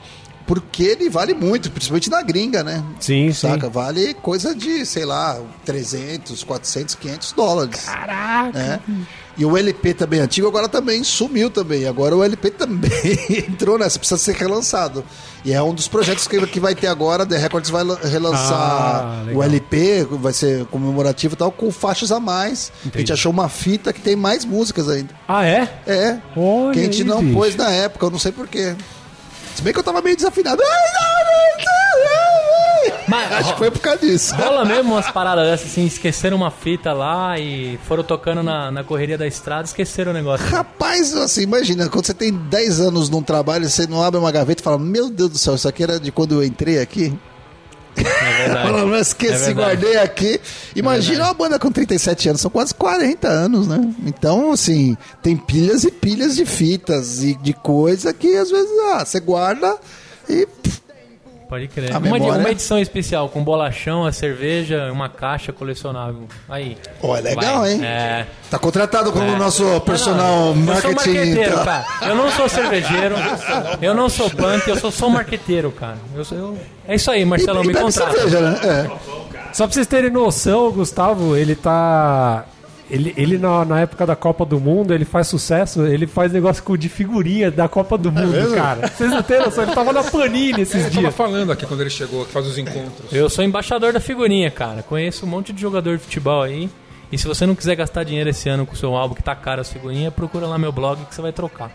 [0.49, 2.83] porque ele vale muito, principalmente na gringa, né?
[2.99, 3.67] Sim, Saca?
[3.67, 3.73] sim.
[3.73, 7.85] Vale coisa de, sei lá, 300, 400, 500 dólares.
[7.85, 8.59] Caraca.
[8.59, 8.81] né?
[9.37, 11.87] E o LP também antigo agora também sumiu também.
[11.87, 12.91] Agora o LP também
[13.49, 15.05] entrou nessa, precisa ser relançado.
[15.45, 18.53] E é um dos projetos que, que vai ter agora, The Records vai lan- relançar
[18.53, 22.73] Ah, o LP, vai ser comemorativo e tal, com faixas a mais.
[22.81, 23.13] A gente Entendi.
[23.13, 25.15] achou uma fita que tem mais músicas ainda.
[25.29, 25.69] Ah, é?
[25.87, 26.19] É.
[26.37, 27.35] Olha que a gente aí, não bicho.
[27.35, 28.75] pôs na época, eu não sei porquê.
[29.59, 30.63] Se bem que eu tava meio desafinado.
[33.09, 34.37] Mas Acho que foi por causa disso.
[34.37, 38.85] rola mesmo umas paradas dessas, assim, esqueceram uma fita lá e foram tocando na, na
[38.85, 40.47] correria da estrada, esqueceram o negócio.
[40.47, 44.63] Rapaz, assim, imagina, quando você tem 10 anos num trabalho, você não abre uma gaveta
[44.63, 47.19] e fala, meu Deus do céu, isso aqui era de quando eu entrei aqui.
[47.97, 48.69] É verdade.
[48.69, 50.41] Fala, não esqueci, É guardei aqui.
[50.75, 53.93] Imagina uma banda com 37 anos, são quase 40 anos, né?
[54.07, 59.05] Então, assim, tem pilhas e pilhas de fitas e de coisa que às vezes, ah,
[59.05, 59.77] você guarda
[60.29, 60.47] e.
[61.49, 61.91] Pode crer.
[61.95, 66.29] A Uma, memória- uma edição especial com bolachão, a cerveja, uma caixa colecionável.
[66.47, 66.77] Aí.
[67.03, 67.73] Ó, é legal, Vai.
[67.73, 67.85] hein?
[67.85, 68.27] É.
[68.51, 69.37] Tá contratado como É.
[69.37, 70.95] nosso Não, personal não, Eu sou marketing.
[71.17, 71.65] marqueteiro, tá?
[71.65, 72.11] cara.
[72.11, 73.15] Eu não sou cervejeiro,
[73.81, 75.97] eu não sou punk, eu sou só marqueteiro, cara.
[76.15, 78.13] Eu, sou- eu- É isso aí, E, Marcelão, e me bebe contrata.
[78.13, 78.61] cerveja, né?
[78.65, 78.91] É.
[79.55, 82.45] Só pra vocês terem noção, o Gustavo, ele tá.
[82.91, 86.63] Ele, ele na, na época da Copa do Mundo, ele faz sucesso, ele faz negócio
[86.63, 88.89] com de figurinha da Copa do Mundo, cara.
[88.89, 91.15] Vocês não têm noção, ele tava na Panini esses tava dias.
[91.15, 93.13] falando aqui quando ele chegou, que faz os encontros.
[93.13, 94.83] Eu sou embaixador da figurinha, cara.
[94.83, 96.71] Conheço um monte de jogador de futebol aí.
[97.11, 99.35] E se você não quiser gastar dinheiro esse ano com o seu álbum que tá
[99.35, 101.71] caro as figurinhas, procura lá meu blog que você vai trocar.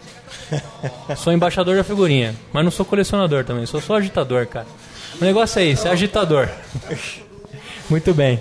[1.17, 4.67] sou embaixador da figurinha, mas não sou colecionador também, sou só agitador, cara.
[5.19, 6.47] O negócio é isso, é agitador.
[7.89, 8.39] Muito bem.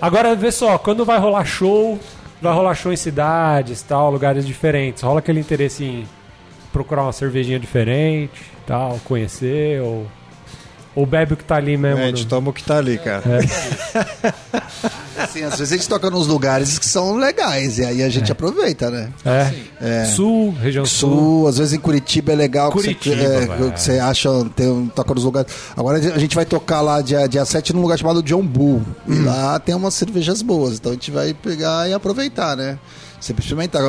[0.00, 1.98] Agora, vê só, quando vai rolar show,
[2.40, 5.02] vai rolar show em cidades, tal, lugares diferentes.
[5.02, 6.08] Rola aquele interesse em
[6.72, 10.06] procurar uma cervejinha diferente, tal, conhecer, ou,
[10.94, 12.00] ou bebe o que tá ali mesmo.
[12.00, 13.22] É, a gente toma o que tá ali, cara.
[15.18, 18.32] Assim, às vezes a gente toca nos lugares que são legais e aí a gente
[18.32, 19.10] aproveita, né?
[19.80, 20.04] É.
[20.06, 21.10] Sul, região sul.
[21.10, 24.68] Sul, às vezes em Curitiba é legal Curitiba, que, você, é, que você acha, tem,
[24.70, 25.52] um- toca nos lugares.
[25.76, 28.82] Agora a gente vai tocar lá dia, dia 7 num lugar chamado John Bull.
[29.06, 29.24] E Hum.
[29.26, 32.78] lá tem umas cervejas boas, então a gente vai pegar e aproveitar, né?
[33.20, 33.82] Sempre experimentar.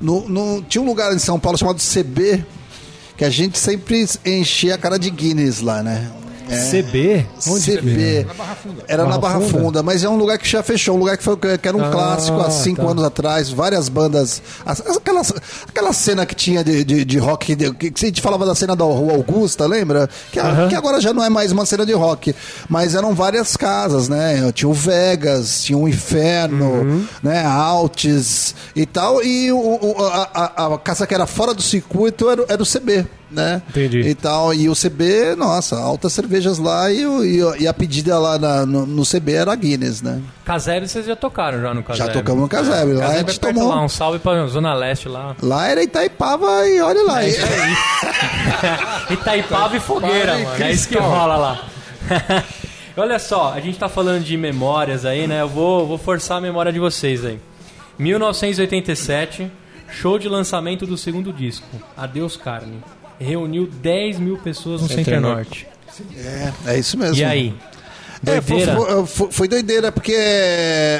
[0.00, 2.44] No, no- tinha um lugar em São Paulo chamado CB,
[3.16, 6.08] que a gente sempre enchia a cara de Guinness lá, né?
[6.48, 6.70] É.
[6.70, 7.26] CB?
[7.48, 8.26] Onde CB.
[8.86, 9.58] Era na Barra Barra Funda?
[9.58, 11.84] Funda, mas é um lugar que já fechou, um lugar que, foi, que era um
[11.84, 12.90] Ah, clássico há cinco tá.
[12.90, 14.40] anos atrás, várias bandas.
[14.64, 15.22] as- Aquela,
[15.68, 18.54] aquela cena que tinha de, de, de rock, de- que, que a gente falava da
[18.54, 20.08] cena da Rua Augusta, lembra?
[20.30, 20.68] Que, a- Aham.
[20.68, 22.34] que agora já não é mais uma cena de rock.
[22.68, 24.50] Mas eram várias casas, né?
[24.52, 27.06] Tinha o Vegas, tinha o Inferno, Uhum.
[27.22, 27.44] né?
[27.44, 29.22] Altes e tal.
[29.22, 32.66] E o, o- a, a- a casa que era fora do circuito era, era o
[32.66, 33.06] CB.
[33.28, 33.60] Né?
[33.70, 34.00] Entendi.
[34.02, 38.16] E tal, e o CB, nossa, altas cervejas lá e, o- e e a pedida
[38.20, 40.22] lá na- no, no CB era a Guinness, né?
[40.44, 42.06] Casebre vocês já tocaram já no Casebre.
[42.06, 43.68] Já tocamos no Casebre, lá a Casebre gente é tomou.
[43.68, 45.34] lá, um salve pra Zona Leste lá.
[45.42, 47.24] Lá era Itaipava e olha lá.
[47.24, 47.76] É isso aí.
[49.14, 50.62] Itaipava e fogueira, mano.
[50.62, 51.64] É isso que rola lá.
[52.96, 55.42] Olha só, a gente tá falando de memórias aí, né?
[55.42, 57.38] Eu vou, vou forçar a memória de vocês aí.
[57.98, 59.50] 1987,
[59.90, 62.82] show de lançamento do segundo disco, Adeus Carne.
[63.18, 65.66] Reuniu 10 mil pessoas no Center Norte.
[66.16, 67.16] É, é isso mesmo.
[67.16, 67.54] E aí?
[68.26, 68.76] É, foi, Doideira?
[68.76, 70.16] foi- foi- foi doideira, porque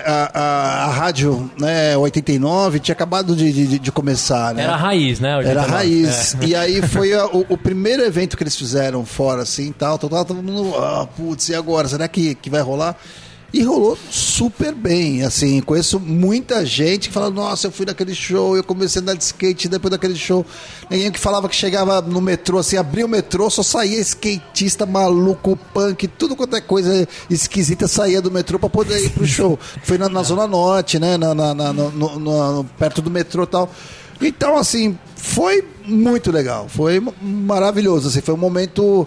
[0.04, 4.62] a, a- a rádio né, 89 tinha acabado de, de- de começar, né?
[4.62, 5.30] Era a raiz, né?
[5.30, 5.70] Era 89.
[5.72, 6.34] raiz.
[6.40, 6.44] É.
[6.44, 10.10] E aí foi a- o, o primeiro evento que eles fizeram fora, assim, tal, tal,
[10.10, 11.88] tal, todo mundo, ah, putz, e agora?
[11.88, 12.96] Será que, que vai rolar?
[13.52, 18.56] E rolou super bem, assim, conheço muita gente que fala, nossa, eu fui naquele show,
[18.56, 20.44] eu comecei a andar de skate depois daquele show.
[20.90, 25.56] Ninguém que falava que chegava no metrô, assim, abria o metrô, só saía skatista maluco,
[25.72, 29.58] punk, tudo quanto é coisa esquisita saía do metrô pra poder ir pro show.
[29.84, 33.44] Foi na, na Zona Norte, né, na, na- na- no- no- no- perto do metrô
[33.44, 33.70] e tal.
[34.20, 39.06] Então, assim, foi muito legal, foi maravilhoso, assim, foi um momento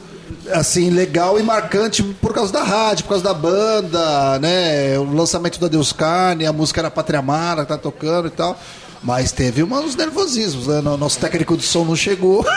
[0.53, 5.59] assim legal e marcante por causa da rádio, por causa da banda, né, o lançamento
[5.59, 8.57] da Deus Carne, a música era Pátria Amara, que tá tocando e tal.
[9.01, 10.81] Mas teve uns nervosismos, né?
[10.81, 12.43] No- Nosso técnico de som não chegou.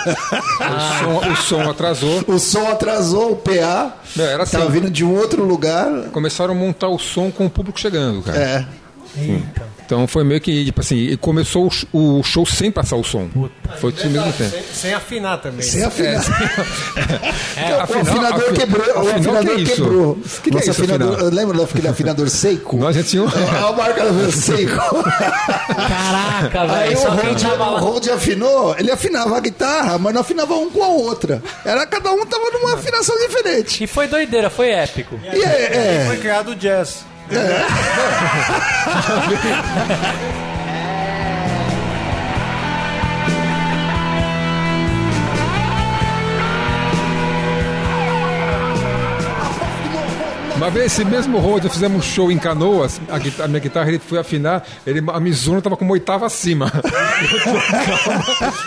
[0.63, 2.25] O, som, o som atrasou.
[2.27, 3.97] o som atrasou, o PA.
[4.17, 4.57] Não, era assim.
[4.59, 5.89] Tava vindo de um outro lugar.
[6.13, 8.39] Começaram a montar o som com o público chegando, cara.
[8.39, 8.67] É.
[9.85, 13.05] Então foi meio que, tipo assim, e começou o sh- o show sem passar o
[13.05, 13.29] som.
[13.79, 14.51] Foi tudo mesmo tempo.
[14.51, 15.63] Sem, sem afinar também.
[15.63, 16.23] Sem afinar.
[17.57, 18.87] É, o afinador afi- quebrou.
[18.87, 19.75] O afinal, afinador que é isso?
[19.75, 20.11] quebrou.
[20.13, 21.31] O que, que é Nosso isso, afinador, afinal?
[21.33, 22.77] lembra daquele afinador seco?
[22.79, 23.33] Nós já tínhamos.
[23.35, 25.03] A marca do seco.
[25.77, 27.01] Caraca, Aí velho.
[27.01, 27.79] o Hold, tava o.
[27.79, 31.43] Hold afinou, ele afinava a guitarra, mas não afinava um com a outra.
[31.65, 33.85] Era cada um tava numa afinação diferente.
[33.85, 35.19] E foi doideira, foi épico.
[35.33, 37.05] E é, é, Foi criado o jazz.
[37.31, 37.67] É.
[50.63, 53.89] Uma vez, esse mesmo road, fizemos um show em Canoas, a, guitarra- a minha guitarra
[53.89, 56.71] ele foi afinar, ele, a Mizuno tava com uma oitava acima.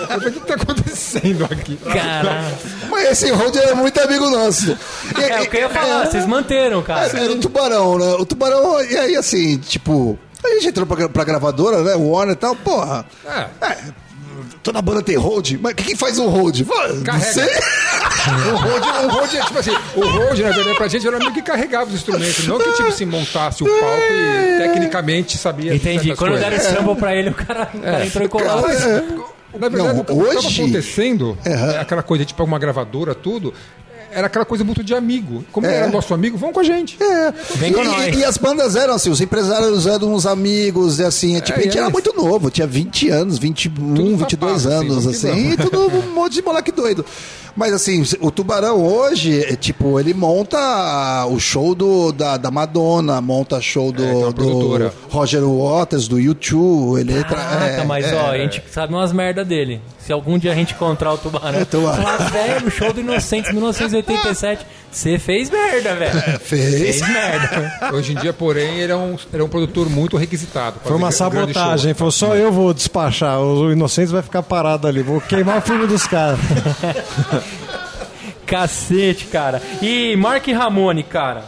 [0.02, 1.78] Eu falei, o que tá acontecendo aqui?
[1.78, 2.56] Caralho.
[2.90, 4.72] Mas esse Rod é muito amigo nosso.
[5.18, 7.08] E- É o que eu ia falar, é, vocês manteram, cara.
[7.18, 8.06] Era o Tubarão, né?
[8.20, 11.96] O Tubarão, e aí assim, tipo, a gente entrou pra, pra gravadora, né?
[11.96, 13.06] Warner e tal, porra.
[13.26, 13.48] É.
[13.66, 13.78] É,
[14.66, 16.62] toda banda tem hold, mas o que, que faz um hold?
[17.06, 17.32] Carrega.
[17.32, 17.46] sei.
[18.26, 21.32] O road, o road é tipo assim, o road, na verdade, pra gente era amigo
[21.32, 25.76] que carregava os instrumentos, não que tipo assim, montasse o palco e tecnicamente sabia.
[25.76, 26.16] Entendi.
[26.16, 26.50] Quando coisas.
[26.50, 28.88] deram sample pra ele, o cara, o cara entrou em colapso.
[28.88, 29.04] É,
[29.60, 33.54] Na verdade, Não, o que estava hoje- acontecendo, é aquela coisa, tipo, uma gravadora, tudo,
[34.16, 35.44] era aquela coisa muito de amigo.
[35.52, 36.98] Como ele era nosso amigo, vão com a gente.
[37.04, 37.34] É.
[37.56, 38.18] Vem e, com e- nós.
[38.18, 41.78] e as bandas eram assim, os empresários eram uns amigos, e assim, tipo, a gente
[41.78, 45.88] era muito novo, tinha 20 anos, 21, 22 sapato, assim, anos, que assim, e tudo
[45.88, 47.06] um monte de moleque doido.
[47.56, 53.22] Mas assim, o Tubarão hoje, é, tipo, ele monta o show do, da, da Madonna,
[53.22, 54.92] monta show do, É, é do.
[55.10, 57.36] Roger Waters, do U2, ele entra...
[57.36, 59.82] Caraca, é, mas é, ó, a gente sabe umas merda dele.
[60.00, 62.04] Se algum dia a gente encontrar o tubarão, É, tubarão.
[62.04, 64.66] falar, velho, o show do Inocentes 1987,
[64.96, 66.40] você fez merda, velho.
[66.40, 66.80] fez.
[66.80, 67.94] Fez merda.
[67.94, 70.80] Hoje em dia, porém, ele é um, ele é um produtor muito requisitado.
[70.82, 71.92] Foi uma sabotagem.
[71.92, 71.98] show.
[71.98, 73.42] Falou, só eu vou despachar.
[73.42, 75.04] O Inocentes vai ficar parado ali.
[75.04, 76.40] Vou queimar o filme dos caras.
[78.48, 79.62] Cacete, cara.
[79.82, 81.44] E Mark Ramone, cara.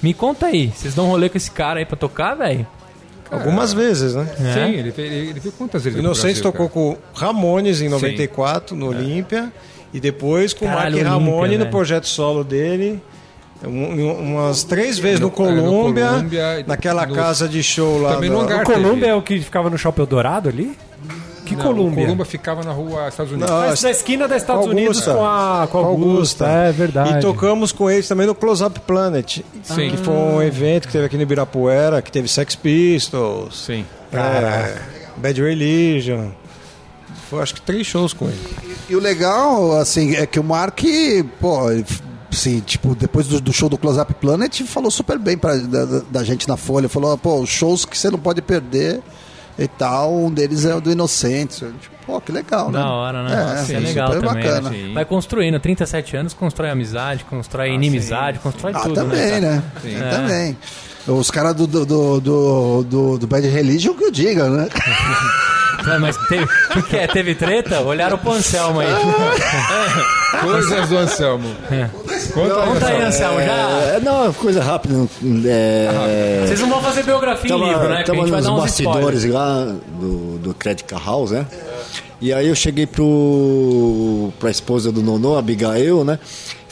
[0.00, 2.66] Me conta aí, vocês dão um rolê com esse cara aí pra tocar, velho?
[3.30, 4.28] Algumas vezes, né?
[4.36, 5.98] Sim, ele fez, ele fez quantas vezes?
[5.98, 6.98] Inocentes Brasil, tocou cara?
[7.14, 9.50] com Ramones em 94, no Olímpia.
[9.94, 13.00] E depois com o Mark Caralho, Ramone Olímpia, no projeto solo dele.
[13.64, 17.62] Um- um- umas três vezes no, No- é, no Colômbia, Colômbia, naquela no- casa de
[17.62, 18.14] show lá.
[18.14, 18.62] Também no hangar.
[18.62, 20.76] O Colômbia é o que ficava no Shopping Eldorado ali?
[21.46, 22.02] Que Não, Colômbia?
[22.02, 23.50] O Columba ficava na rua Estados Unidos.
[23.50, 25.14] Não, Mas da esquina da Estados com Unidos Augusta.
[25.14, 26.46] com a, com a Com Augusta.
[26.46, 27.18] É verdade.
[27.18, 29.38] E tocamos com eles também no Close Up Planet.
[29.62, 29.90] Sim.
[29.90, 33.84] Que foi um evento que teve aqui no Ibirapuera, que teve Sex Pistols, Sim.
[34.12, 34.74] é,
[35.18, 36.28] Bad Religion.
[37.30, 38.40] Foi acho que três shows com ele.
[38.88, 40.78] E o legal, assim, é que o Mark,
[41.40, 41.58] pô,
[42.30, 45.84] assim, tipo, depois do, do show do Close Up Planet, falou super bem pra, da,
[46.10, 46.88] da- gente na Folha.
[46.88, 49.00] Falou, pô, os shows que você não pode perder
[49.58, 51.58] e tal, um deles é o do Inocentes.
[51.58, 52.78] Tipo, pô, que legal, né?
[52.78, 53.30] Da hora, né?
[53.58, 54.42] É, Isso é sim, legal super também.
[54.44, 54.70] bacana.
[54.70, 54.92] né?
[54.92, 55.58] Vai construindo.
[55.60, 59.40] 37 anos, constrói amizade, constrói inimizade, constrói Ah, tudo, também, né?
[59.40, 59.62] né?
[59.80, 60.58] Sim, também.
[61.06, 64.68] Os caras do, do, do, do, do, do Bad Religion que eu diga, né?
[66.00, 67.06] Mas teve, o que é?
[67.06, 67.80] Teve treta?
[67.80, 68.88] Olharam pro Anselmo aí.
[70.40, 71.48] Coisas do Anselmo.
[72.32, 73.40] Conta aí, Conta aí, Anselmo.
[73.40, 73.52] Já.
[73.94, 74.94] É, não, coisa rápida.
[75.46, 78.02] É, Vocês não vão fazer biografia em tava, livro, né?
[78.02, 79.24] Que a tava gente vai nos dar uns bastidores spoilers.
[79.32, 81.46] lá do, do Credit Car House, né?
[82.20, 86.18] E aí eu cheguei pro, pra esposa do Nonô, a Abigail, né?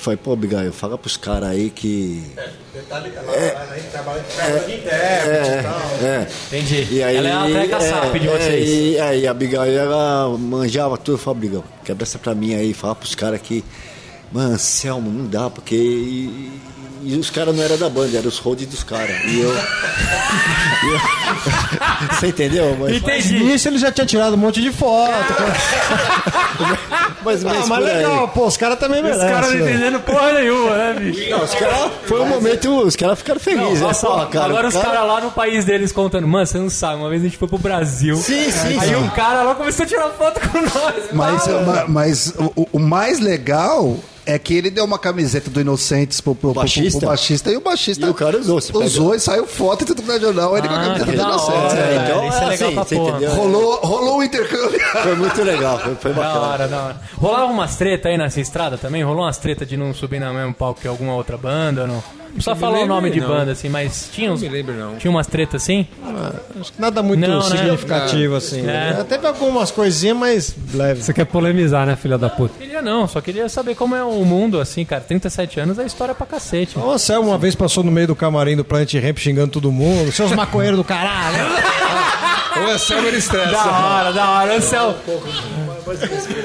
[0.02, 2.24] Falei, pô, Abigail, fala pros caras aí que.
[2.36, 2.50] É,
[6.04, 6.28] é.
[6.48, 6.88] Entendi.
[6.90, 8.68] E aí, Ela é a treca SAP de é, vocês.
[8.68, 11.14] E aí a Abigail, ela manjava tudo.
[11.14, 13.64] Eu falei, Abigail, quebra essa pra mim aí, fala pros caras que,
[14.32, 15.76] mano, Selmo, não dá, porque.
[15.76, 16.60] E,
[17.04, 19.16] e os caras não eram da banda, eram os roads dos caras.
[19.26, 19.52] E eu.
[22.10, 22.76] Você entendeu?
[22.78, 23.38] Mas, Entendi.
[23.44, 25.32] Nisso ele já tinha tirado um monte de foto.
[27.24, 29.28] mas, mas Ah, mas legal, pô, os caras também Os merecem.
[29.28, 31.30] caras não entendendo porra nenhuma, né, bicho?
[31.30, 31.90] Não, os caras.
[32.06, 32.80] Foi um momento.
[32.80, 33.86] Os caras ficaram felizes, né?
[33.86, 36.70] Nossa, Pô, cara, agora os cara- caras lá no país deles contando, mano, você não
[36.70, 38.16] sabe, uma vez a gente foi pro Brasil.
[38.16, 38.94] Sim, sim, Aí sim.
[38.96, 41.04] um cara lá começou a tirar foto com nós.
[41.12, 41.62] Mas, Fala.
[41.62, 46.34] ma- mas o, o mais legal é que ele deu uma camiseta do Inocentes pro,
[46.34, 46.98] pro, pro- Baixista?
[47.00, 49.84] pro baixista e o baixista E o cara usou, você usou e saiu foto e
[49.86, 50.56] tudo no jornal.
[50.56, 51.54] Ele com a Ah, camiseta do da Inocentes.
[51.72, 51.96] hora, é.
[52.04, 53.10] Então, Isso é é legal assim, pra porra.
[53.10, 53.34] entendeu?
[53.34, 54.80] Rolou, rolou um intercâmbio.
[55.02, 56.46] Foi muito legal, foi, foi Da bacana.
[56.46, 57.00] hora, da hora.
[57.16, 59.02] Rolava umas treta aí nessa estrada também?
[59.02, 61.86] Rolou umas treta de não subir no mesmo palco que alguma outra banda?
[61.86, 63.28] Não, não precisa me falar o nome de não.
[63.28, 64.96] banda, assim, mas tinha Não uns, me lembro, não.
[64.96, 65.86] tinha umas tretas assim?
[66.60, 67.56] Acho que nada muito Não, né?
[67.56, 68.66] significativo, assim.
[68.68, 69.04] É.
[69.08, 71.02] Teve algumas coisinhas, mas leve.
[71.02, 72.54] Você quer polemizar, né, filha da puta?
[72.58, 75.02] Queria não, só queria saber como é o mundo, assim, cara.
[75.02, 76.78] 37 anos é história pra cacete.
[76.78, 80.10] O Anselmo uma vez passou no meio do camarim do Planet Ramp xingando todo mundo.
[80.12, 81.36] Seus maconheiros do caralho.
[82.64, 83.56] O Anselmo ele Da estressa.
[83.70, 84.56] hora, da hora.
[84.56, 84.94] Anselmo,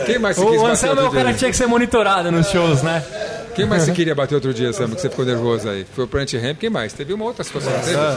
[0.06, 1.33] Quem mais você quis o bater Anselmo é o outro cara dia?
[1.33, 3.04] que tinha que ser monitorado nos shows, né?
[3.58, 5.86] Quem mais você queria bater outro dia, Anselmo, que você ficou nervoso aí?
[5.94, 6.94] Foi o Plant Ramp, quem mais?
[6.94, 7.98] Teve uma outra situação, não teve?
[7.98, 8.16] Ah,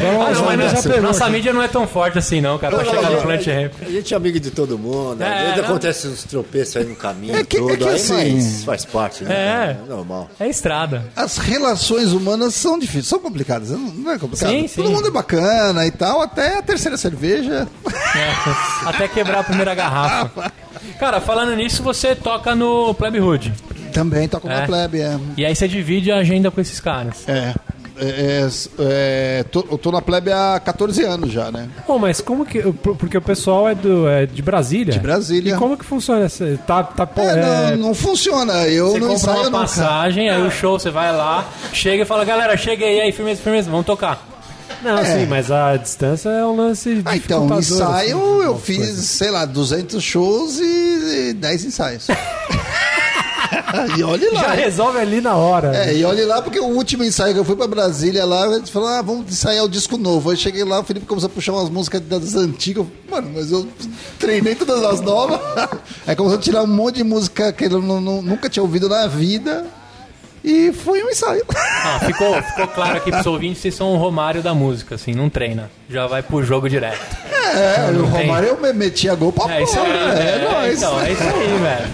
[0.00, 3.22] não, mas nossa, nossa mídia não é tão forte assim, não, cara, pra chegar no
[3.22, 3.72] Plant Ramp.
[3.86, 6.96] A gente é amigo de todo mundo, É, às vezes acontece uns tropeços aí no
[6.96, 9.34] caminho, É que- é tudo, que aí, assim- mas faz parte, né?
[9.34, 9.76] É.
[9.84, 10.30] É normal.
[10.40, 11.04] É estrada.
[11.14, 13.70] As relações humanas são difíceis, são complicadas.
[13.70, 14.50] Não é complicado.
[14.50, 14.94] Sim, Todo sim.
[14.94, 17.68] mundo é bacana e tal, até a terceira cerveja.
[18.16, 20.52] É, até quebrar a primeira garrafa.
[21.02, 23.52] Cara, falando nisso, você toca no Pleb Hood.
[23.92, 24.60] Também toco É.
[24.60, 25.18] na plebe, é.
[25.36, 27.28] E aí você divide a agenda com esses caras.
[27.28, 27.52] É.
[27.98, 28.48] É, é,
[29.40, 31.68] é, tô, eu tô na plebe há 14 anos já, né?
[31.88, 32.62] Pô, mas como que.
[32.74, 34.92] por- Porque o pessoal é, do, é de Brasília.
[34.92, 35.54] De Brasília.
[35.54, 36.24] E como que funciona?
[36.24, 38.52] Essa- Tá, tá, É, é, não, não funciona.
[38.68, 42.04] Eu Você não compra ensaio uma não, passagem, aí o show você vai lá, chega
[42.04, 44.31] e fala, galera, cheguei aí, firmeza, firmeza, vamos tocar.
[44.82, 45.04] Não, É.
[45.20, 47.02] sim, mas a distância é um lance.
[47.04, 49.04] Ah, então, dificultador, ensaio assim, eu fiz, coisas.
[49.06, 52.06] sei lá, 200 shows e, e 10 ensaios.
[53.96, 54.40] e olhe lá.
[54.42, 55.76] Já resolve ali na hora.
[55.76, 58.54] É, e olhe lá, porque o último ensaio que eu fui pra Brasília lá, a
[58.58, 60.30] gente falou, ah, vamos ensaiar o disco novo.
[60.30, 62.84] Aí cheguei lá, o Felipe começou a puxar umas músicas das antigas.
[63.10, 63.66] Mano, mas eu
[64.18, 65.38] treinei todas as novas.
[66.06, 68.88] Aí começou a tirar um monte de música que eu não- não- nunca tinha ouvido
[68.88, 69.64] na vida.
[70.44, 71.44] E foi um ensaio.
[71.56, 75.30] Ah, ficou, ficou claro aqui pros ouvintes, vocês são o Romário da música, assim, não
[75.30, 75.70] treina.
[75.88, 77.00] Já vai pro jogo direto.
[77.32, 78.26] É, o não tem.
[78.26, 79.98] Romário eu me- metia gol pra É isso aí, fora.
[80.20, 80.78] É, é, nóis.
[80.78, 81.90] então, é isso aí, velho.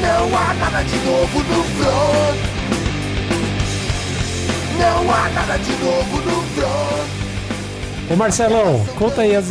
[0.00, 2.36] Não há nada de novo no front.
[4.78, 7.08] Não há nada de novo no front.
[8.10, 9.46] Ô Marcelão, conta aí as.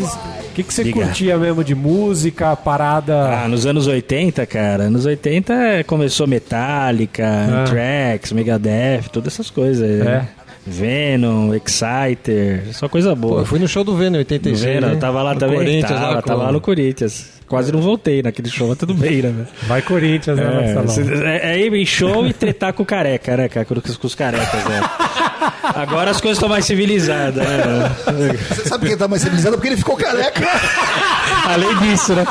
[0.52, 1.06] O que, que você Diga.
[1.06, 3.44] curtia mesmo de música, parada.
[3.44, 7.62] Ah, nos anos 80, cara, anos 80 é- começou Metallica, Ah.
[7.64, 10.06] Anthrax, Megadeth, todas essas coisas.
[10.06, 10.28] É.
[10.68, 13.42] Venom, Exciter, só coisa Pô, boa.
[13.42, 14.62] eu fui no show do Venom em No 86.
[14.76, 14.94] Venom, né?
[14.94, 15.56] eu tava lá No também.
[15.58, 17.32] Corinthians, tava, lá com- tava lá no Corinthians.
[17.48, 19.30] Quase não voltei naquele show, mas tudo bem, né?
[19.30, 19.48] velho?
[19.64, 23.36] Vai Corinthians, né, É, cê- é, é ir em show e tretar com o careca,
[23.36, 23.66] né, cara?
[23.66, 24.82] Com, com os carecas, né?
[25.76, 27.92] Agora as coisas estão mais civilizadas, né?
[28.50, 29.56] Você sabe quem tá mais civilizado?
[29.56, 30.48] Porque ele ficou careca.
[31.46, 32.26] Além disso, né?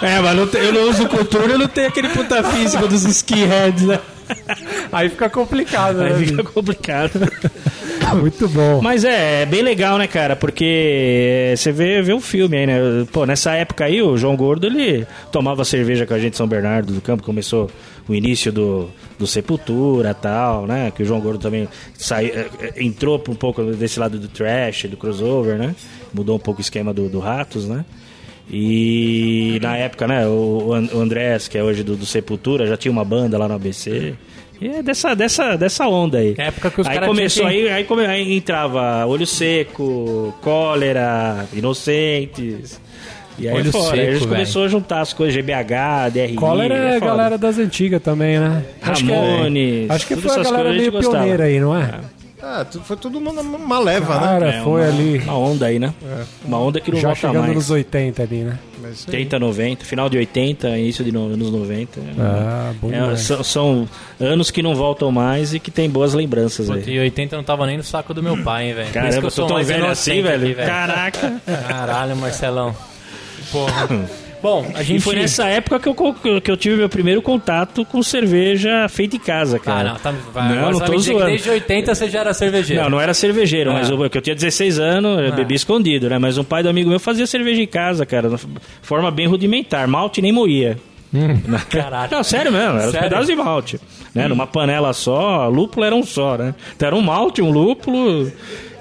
[0.00, 3.04] É, mas não tem- eu não uso cultura, eu não tenho aquele puta físico dos
[3.04, 3.98] skinheads, né?
[4.92, 6.14] Aí fica complicado, né?
[6.16, 7.12] Aí fica complicado.
[8.14, 8.80] Muito bom.
[8.82, 10.36] Mas é, é bem legal, né, cara?
[10.36, 12.78] Porque você vê, vê um filme aí, né?
[13.12, 16.46] Pô, nessa época aí, o João Gordo, ele tomava cerveja com a gente em São
[16.46, 17.70] Bernardo do Campo, começou
[18.08, 18.88] o início do,
[19.18, 20.90] do Sepultura e tal, né?
[20.94, 24.84] Que o João Gordo também sai, eh, eh, entrou um pouco desse lado do trash,
[24.84, 25.74] do crossover, né?
[26.12, 27.84] Mudou um pouco o esquema do, do Ratos, né?
[28.50, 32.66] E na época, né, o, o An- o Andrés, que é hoje do, do Sepultura,
[32.66, 34.14] já tinha uma banda lá no ABC.
[34.60, 36.34] E é dessa, dessa, dessa onda aí.
[36.36, 41.46] É época que os aí começou, que- aí, aí, come- aí entrava Olho Seco, Cólera,
[41.52, 42.80] Inocentes.
[43.42, 43.84] E aí Olho fora.
[43.84, 44.28] aí a Seco, gente velho.
[44.30, 46.34] começou a juntar as coisas, GBH, DRI.
[46.34, 47.06] Cólera é a foda.
[47.06, 48.62] galera das antigas também, né?
[48.80, 49.90] Acho que é- Ramones.
[49.90, 51.16] Acho que foi a essas galera a meio gostava.
[51.18, 51.90] pioneira aí, não é?
[52.44, 54.20] Ah, foi tudo uma, uma leva, né?
[54.20, 55.18] Cara, É, foi uma, ali.
[55.18, 55.94] Uma onda aí, né?
[56.44, 57.54] Uma onda que não Já volta chegando mais.
[57.54, 58.58] nos 80 ali, né?
[58.82, 59.16] Mas isso aí.
[59.18, 62.00] 80, 90, final de 80, início de no, anos 90.
[62.18, 63.88] Ah, bom É, são, são
[64.18, 66.96] anos que não voltam mais e que tem boas lembranças Puta, aí.
[66.96, 68.88] E 80 não tava nem no saco do meu pai, hein, velho.
[68.88, 70.56] Por isso que Caramba, eu tô tão mais velho assim, velho.
[70.56, 71.34] Caraca.
[71.68, 72.74] Caralho, Marcelão.
[73.52, 73.88] Porra.
[74.42, 75.02] Bom, a E gente...
[75.02, 79.18] foi nessa época que eu, que eu tive meu primeiro contato com cerveja feita em
[79.20, 79.88] casa, Ah, cara.
[79.90, 81.26] não, tá, vai, Não, agora não tô zoando.
[81.26, 82.82] desde 80 você já era cervejeiro.
[82.82, 83.74] Não, não era cervejeiro, Ah.
[83.74, 85.36] mas eu, que eu tinha 16 anos, eu Ah.
[85.36, 86.18] bebi escondido, né?
[86.18, 88.36] Mas um pai do amigo meu fazia cerveja em casa, cara, de
[88.82, 89.86] forma bem rudimentar.
[89.86, 90.76] Malte nem moía.
[91.70, 92.10] Caralho.
[92.10, 93.08] Não, sério mesmo, era os Sério?
[93.08, 93.80] pedaços de malte.
[94.14, 94.26] Né?
[94.26, 96.54] Numa panela só, lúpulo era um só, né?
[96.74, 98.32] Então era um malte, um lúpulo.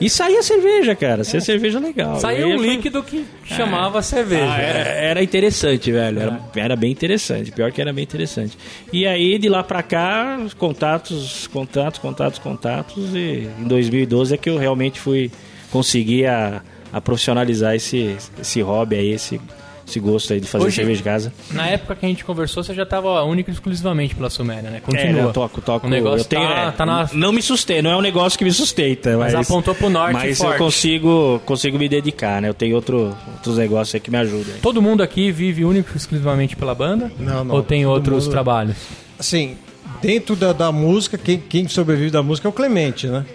[0.02, 1.24] E saía cerveja, cara.
[1.24, 2.20] Saía cerveja legal.
[2.26, 4.52] Aí um líquido que chamava cerveja.
[4.52, 6.20] Ah, era, era interessante, velho.
[6.20, 7.52] Era, era bem interessante.
[7.52, 8.58] Pior que era bem interessante.
[8.91, 13.14] E aí, de lá pra cá, os contatos, contatos, contatos, contatos.
[13.14, 15.32] E em 2012 é que eu realmente fui
[15.72, 19.39] conseguir a, a profissionalizar esse, esse hobby aí, esse,
[19.88, 21.34] esse gosto aí de fazer Hoje- cerveja de casa.
[21.52, 24.80] Na época que a gente conversou, você já tava único e exclusivamente pela Suméria, né?
[24.80, 25.20] Continua.
[25.22, 25.88] É, eu toco, toco.
[25.88, 27.10] O negócio eu tenho, tá, é, tá na...
[27.14, 29.18] Não me sustenta, não é um negócio que me sustenta.
[29.18, 30.54] Mas Mas, apontou pro norte Mas forte.
[30.54, 32.48] eu consigo, consigo me dedicar, né?
[32.50, 34.54] Eu tenho outro, outros negócios aí que me ajudam.
[34.62, 37.12] Todo mundo aqui vive único e exclusivamente pela banda?
[37.20, 37.56] Não, não.
[37.56, 38.76] Ou tem outros mundo- trabalhos?
[39.20, 39.58] Assim,
[40.02, 43.26] dentro da, da música, quem, quem sobrevive da música é o Clemente, né?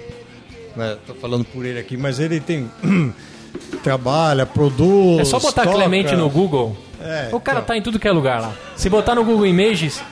[0.75, 0.97] né?
[1.07, 2.71] Tô falando por ele aqui, mas ele tem.
[3.87, 5.21] trabalha, produz.
[5.21, 5.77] É só botar toca.
[5.77, 6.77] Clemente no Google.
[7.01, 7.69] É, o cara então.
[7.69, 8.53] tá em tudo que é lugar lá.
[8.75, 10.03] Se botar no Google Images,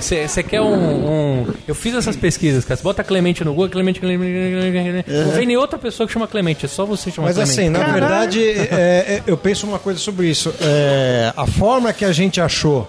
[0.00, 2.76] você quer um, um- Eu fiz essas pesquisas, cara.
[2.76, 5.10] Você bota Clemente no Google, Clemente, Clemente, Clemente, Clemente.
[5.26, 7.60] Não vem nem outra pessoa que chama Clemente, é só você chamar Mas Clemente.
[7.60, 10.52] assim, na verdade, é, é, eu penso uma coisa sobre isso.
[10.62, 12.88] É, a forma que a gente achou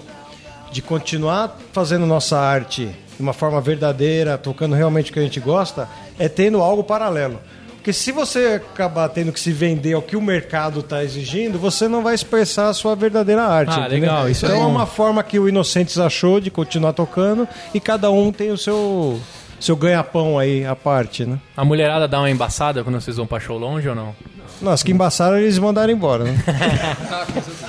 [0.72, 2.86] de continuar fazendo nossa arte
[3.18, 7.38] de uma forma verdadeira, tocando realmente o que a gente gosta, é tendo algo paralelo.
[7.82, 11.88] Porque se você acabar tendo que se vender ao que o mercado está exigindo, você
[11.88, 13.74] não vai expressar a sua verdadeira arte.
[13.74, 14.02] Ah, entendeu?
[14.02, 14.70] legal, isso é então é bom.
[14.70, 19.20] uma forma que o Inocentes achou de continuar tocando e cada um tem o seu,
[19.60, 21.40] seu ganha-pão aí à parte, né?
[21.58, 24.16] A mulherada dá uma embaçada quando vocês vão pra show longe ou não?
[24.62, 26.38] Nossa, que embaçaram eles mandaram embora, né?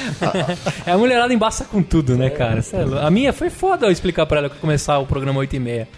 [0.86, 2.60] É, a mulherada embaça com tudo, né, cara?
[2.72, 3.06] É.
[3.06, 5.88] A minha foi foda eu explicar pra ela que começar o programa 8 e meia.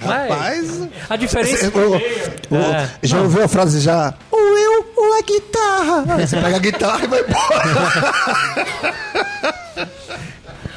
[0.00, 0.88] Rapaz.
[1.08, 1.70] A diferença...
[1.76, 2.90] O- o- É.
[3.02, 4.14] Já ouviu a frase já?
[4.30, 6.04] O eu ou a guitarra?
[6.16, 9.10] Aí você pega a guitarra e vai embora.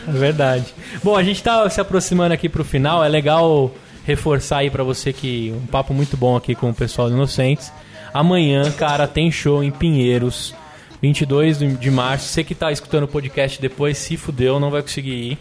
[0.06, 0.66] É verdade.
[1.02, 3.04] Bom, a gente tá se aproximando aqui pro final.
[3.04, 3.72] É legal
[4.06, 7.72] reforçar aí pra você que um papo muito bom aqui com o pessoal do Inocentes.
[8.14, 10.54] Amanhã, cara, tem show em Pinheiros,
[11.04, 12.30] 22 de março.
[12.30, 15.38] Você que tá escutando o podcast depois, se fudeu, não vai conseguir ir.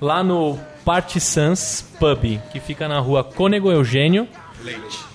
[0.00, 4.28] Lá no Party Sans Pub, que fica na rua Cônego Eugênio.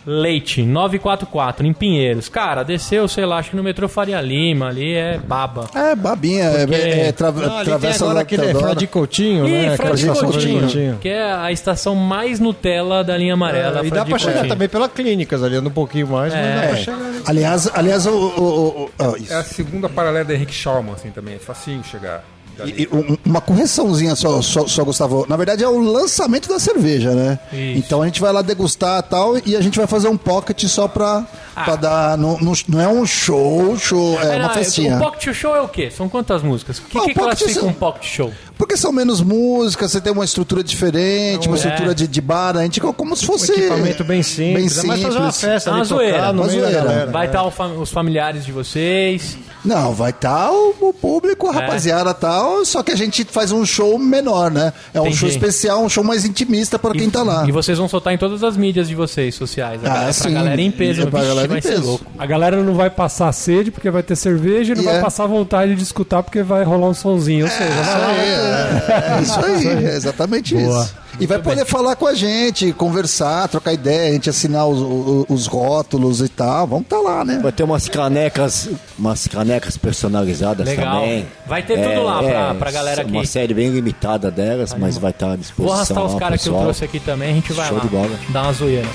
[0.05, 2.29] Leite, 944, em Pinheiros.
[2.29, 5.67] Cara, desceu, sei lá, acho que no metrô Faria Lima, ali é baba.
[5.73, 6.43] É, babinha.
[6.45, 8.65] É, Porque- é, tra Não, ali tem travessa agora lá aquele Teodoro.
[8.65, 9.77] Frade Coutinho, Ih, né?
[9.77, 10.97] Frade Coutinho, Coutinho.
[10.99, 13.81] que é a estação mais Nutella da linha amarela.
[13.81, 14.53] É, e dá pra chegar Coutinho.
[14.53, 16.99] também pela clínicas ali, anda um pouquinho mais, mas dá pra chegar.
[17.25, 19.33] Aliás, aliás o, o- o- o- isso.
[19.33, 21.35] É a segunda paralela da Henrique Schaumann, assim, também.
[21.35, 22.23] É facinho chegar.
[22.65, 25.25] E- e um- uma correçãozinha só, só, só, Gustavo.
[25.27, 27.39] Na verdade é o lançamento da cerveja, né?
[27.51, 27.79] Isso.
[27.79, 30.63] Então a gente vai lá degustar e tal e a gente vai fazer um pocket
[30.65, 32.17] só pra, pra dar.
[32.17, 34.97] Não, não, não é um show, show, é Ah, uma não, festinha.
[34.97, 35.89] O Pocket Show é o quê?
[35.91, 36.79] São quantas músicas?
[36.79, 38.31] O que, Ah, que classifica um Pocket Show?
[38.57, 41.59] Porque são menos músicas, você tem uma estrutura diferente, uma é.
[41.59, 43.51] estrutura de, de bar, a gente como se Um fosse.
[43.51, 44.75] equipamento bem simples.
[44.75, 45.53] Bem é mais fazer uma simples.
[45.53, 46.71] festa Uma ali, zoeira, uma zoeira.
[46.71, 47.11] galera.
[47.11, 49.37] Vai estar o fam- os familiares de vocês.
[49.63, 51.53] Não, vai estar o, o público, a É.
[51.55, 54.71] rapaziada tal, só que a gente faz um show menor, né?
[54.93, 55.17] É um Entendi.
[55.17, 57.45] show especial, um show mais intimista para quem tá lá.
[57.47, 59.83] E vocês vão soltar em todas as mídias de vocês, sociais.
[59.83, 60.33] A Ah, galera, pra sim.
[60.33, 61.01] galera em peso.
[61.01, 61.83] É pra Vixe, galera em vai ser peso.
[61.87, 62.05] louco.
[62.17, 65.01] A galera não vai passar sede porque vai ter cerveja e não E vai é.
[65.01, 67.45] passar vontade de escutar porque vai rolar um sonzinho.
[67.45, 68.11] Ou seja, vai lá.
[68.13, 70.93] É, é isso aí, é exatamente isso.
[71.17, 75.25] E vai poder falar com a gente, conversar, trocar ideia, a gente assinar os, os,
[75.29, 76.67] os rótulos e tal.
[76.67, 77.39] Vamos estar lá, né?
[77.41, 78.67] Vai ter umas canecas,
[78.99, 81.01] umas canecas personalizadas Legal.
[81.01, 81.25] também.
[81.47, 83.27] Vai ter tudo lá pra- pra galera Uma aqui.
[83.29, 85.65] série bem limitada delas, mas vai estar à disposição.
[85.65, 87.31] Vou arrastar os caras que eu trouxe aqui também.
[87.31, 88.09] A gente vai Show lá de bola.
[88.29, 88.87] dar uma zoeira.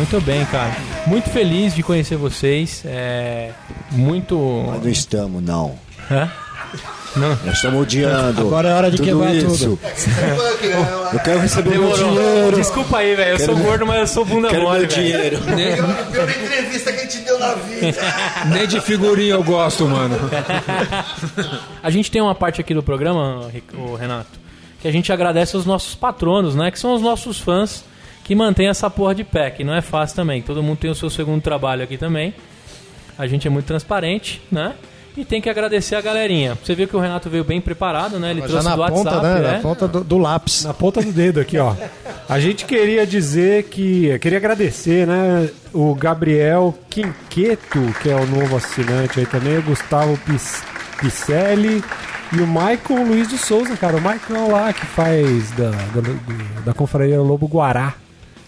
[0.00, 0.74] Muito bem, cara.
[1.06, 2.82] Muito feliz de conhecer vocês.
[2.86, 3.50] É
[3.90, 4.64] muito.
[4.66, 5.78] Mas não estamos, não.
[6.10, 6.32] Hã?
[7.44, 8.40] Nós estamos odiando.
[8.40, 9.78] Agora é hora de tudo quebrar isso.
[11.12, 12.08] Eu quero receber meu Demorou.
[12.08, 12.56] dinheiro.
[12.56, 13.32] Desculpa aí, velho.
[13.32, 15.38] Eu sou gordo, mas eu sou bunda Quero mole, meu dinheiro.
[16.10, 17.98] Pior entrevista que a gente deu na vida.
[18.54, 20.16] Nem de figurinha eu gosto, mano.
[21.82, 23.50] A gente tem uma parte aqui do programa,
[23.98, 24.40] Renato,
[24.80, 26.70] que a gente agradece aos nossos patronos, né?
[26.70, 27.84] Que são os nossos fãs
[28.24, 30.40] que mantêm essa porra de pé, que não é fácil também.
[30.42, 32.32] Todo mundo tem o seu segundo trabalho aqui também.
[33.18, 34.74] A gente é muito transparente, né?
[35.16, 36.56] E tem que agradecer a galerinha.
[36.62, 38.30] Você viu que o Renato veio bem preparado, né?
[38.30, 39.40] Ele Já trouxe na do ponta, WhatsApp, né?
[39.40, 39.52] né?
[39.54, 40.64] Na ponta do, do lápis.
[40.64, 41.74] Na ponta do dedo aqui, ó.
[42.28, 44.16] A gente queria dizer que.
[44.20, 45.50] Queria agradecer, né?
[45.74, 50.62] O Gabriel Quinqueto, que é o novo assinante aí também, o Gustavo Pis-
[51.00, 51.82] Picelli
[52.32, 53.96] e o Michael Luiz de Souza, cara.
[53.96, 57.94] O Michael lá que faz da, da, da Confraria Lobo Guará,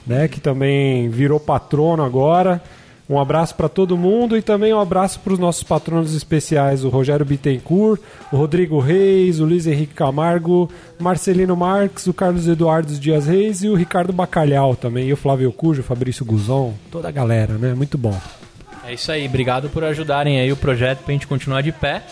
[0.07, 0.29] né?
[0.29, 2.63] Que também virou patrono agora.
[3.11, 6.89] Um abraço para todo mundo e também um abraço para os nossos patronos especiais, o
[6.89, 8.01] Rogério Bittencourt,
[8.33, 13.69] o Rodrigo Reis, o Luiz Henrique Camargo, Marcelino Marques, o Carlos Eduardo Dias Reis e
[13.69, 17.75] o Ricardo Bacalhau também, e o Flávio Cujo, o Fabrício Guzon, toda a galera, né?
[17.75, 18.19] Muito bom.
[18.85, 22.03] É isso aí, obrigado por ajudarem aí o projeto pra gente continuar de pé.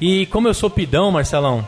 [0.00, 1.64] E como eu sou pidão, Marcelão,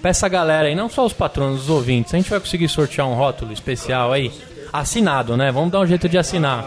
[0.00, 3.06] pra essa galera aí, não só os patronos, os ouvintes, a gente vai conseguir sortear
[3.06, 4.32] um rótulo especial aí,
[4.72, 5.50] assinado, né?
[5.50, 6.64] Vamos dar um jeito de assinar.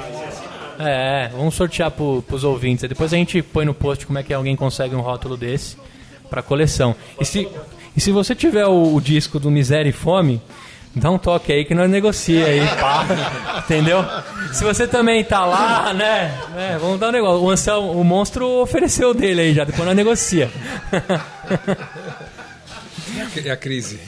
[0.79, 2.87] É, vamos sortear pro, pros ouvintes.
[2.87, 5.77] Depois a gente põe no post como é que alguém consegue um rótulo desse
[6.29, 6.95] pra coleção.
[7.19, 7.47] E se,
[7.95, 10.41] e se você tiver o, o disco do Miséria e Fome,
[10.95, 13.05] dá um toque aí que nós negocia aí, pá.
[13.63, 14.03] Entendeu?
[14.51, 16.33] Se você também tá lá, né?
[16.57, 17.43] é, vamos dar um negócio.
[17.43, 20.49] O Anselmo, o monstro ofereceu dele aí já, depois nós negocia.
[23.45, 23.99] É a crise.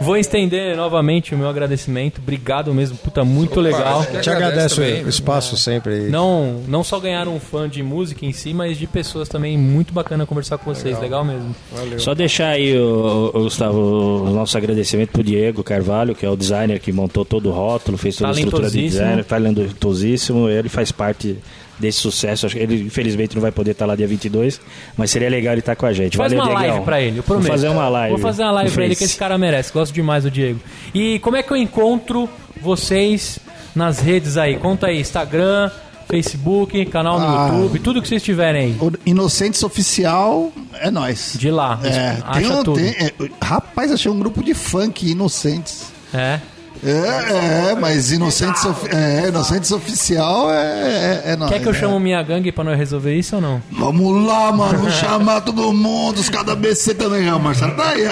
[0.00, 2.18] Vou estender novamente o meu agradecimento.
[2.20, 4.04] Obrigado mesmo, puta, muito legal.
[4.04, 6.08] que Te agradeço o espaço sempre aí.
[6.10, 9.58] Não, não só ganharam um fã de música em si, mas de pessoas também.
[9.58, 11.54] Muito bacana conversar com vocês, legal, mesmo.
[11.98, 13.78] Só deixar aí, o, o Gustavo,
[14.24, 17.98] o nosso agradecimento pro Diego Carvalho, que é o designer que montou todo o rótulo,
[17.98, 20.48] fez toda a estrutura de design, talentosíssimo.
[20.48, 21.36] Ele faz parte
[21.80, 22.46] desse sucesso.
[22.46, 24.60] Acho que ele, infelizmente, não vai poder estar lá dia 22,
[24.96, 26.16] mas seria legal ele estar com a gente.
[26.16, 26.70] Faz Valeu, uma Diegão.
[26.74, 27.46] live pra ele, eu prometo.
[27.46, 28.10] Vou fazer uma live.
[28.10, 29.72] Vou fazer uma live pra ele que esse cara merece.
[29.72, 30.60] Gosto demais do Diego.
[30.94, 32.28] E como é que eu encontro
[32.60, 33.38] vocês
[33.74, 34.56] nas redes aí?
[34.58, 35.70] Conta aí, Instagram,
[36.08, 37.48] Facebook, canal no Ah.
[37.52, 38.76] YouTube, tudo que vocês tiverem aí.
[39.06, 41.34] Inocentes Oficial é nós.
[41.38, 41.78] De lá.
[41.84, 42.76] É, acha tem um, tudo.
[42.76, 43.12] tem- é,
[43.42, 45.86] rapaz, achei um grupo de funk Inocentes.
[46.12, 46.40] É.
[46.82, 51.72] É, é, mas Inocentes, Ofi- é, Inocentes Oficial é, é, é nóis, Quer que eu
[51.72, 51.78] né?
[51.78, 53.62] chamo minha gangue pra nós resolver isso ou não?
[53.70, 58.08] Vamos lá, mano, vamos chamar todo mundo, os cada BC também, ó, Marcelo, tá aí.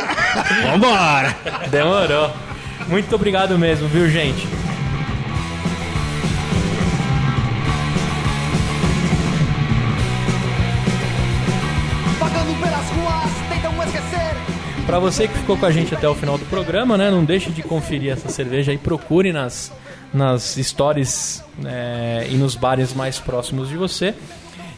[0.70, 1.34] Vambora!
[1.70, 2.30] Demorou.
[2.88, 4.46] Muito obrigado mesmo, viu, gente?
[14.88, 17.10] Pra você que ficou com a gente até o final do programa, né?
[17.10, 18.78] Não deixe de conferir essa cerveja aí.
[18.78, 19.70] Procure nas,
[20.14, 24.14] nas stories é, e nos bares mais próximos de você.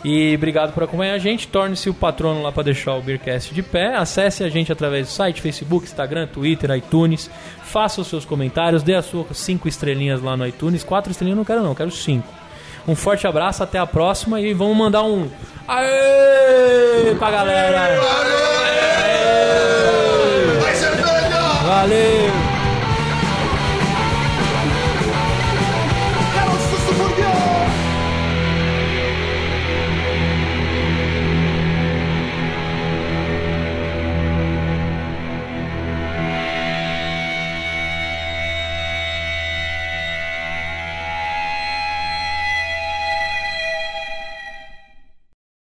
[0.04, 1.46] E obrigado por acompanhar a gente.
[1.46, 3.94] Torne-se o patrono lá para deixar o Beercast de pé.
[3.94, 7.30] Acesse a gente através do site, Facebook, Instagram, Twitter, iTunes.
[7.62, 8.82] Faça os seus comentários.
[8.82, 10.82] Dê as suas cinco estrelinhas lá no iTunes.
[10.82, 11.70] Quatro estrelinhas eu não quero, não.
[11.70, 12.26] eu Quero cinco.
[12.88, 13.62] Um forte abraço.
[13.62, 14.40] Até a próxima.
[14.40, 15.30] E vamos mandar um.
[15.68, 17.14] Aê!
[17.16, 17.80] Pra galera!
[17.80, 18.99] Aê!
[21.80, 22.19] Valeu!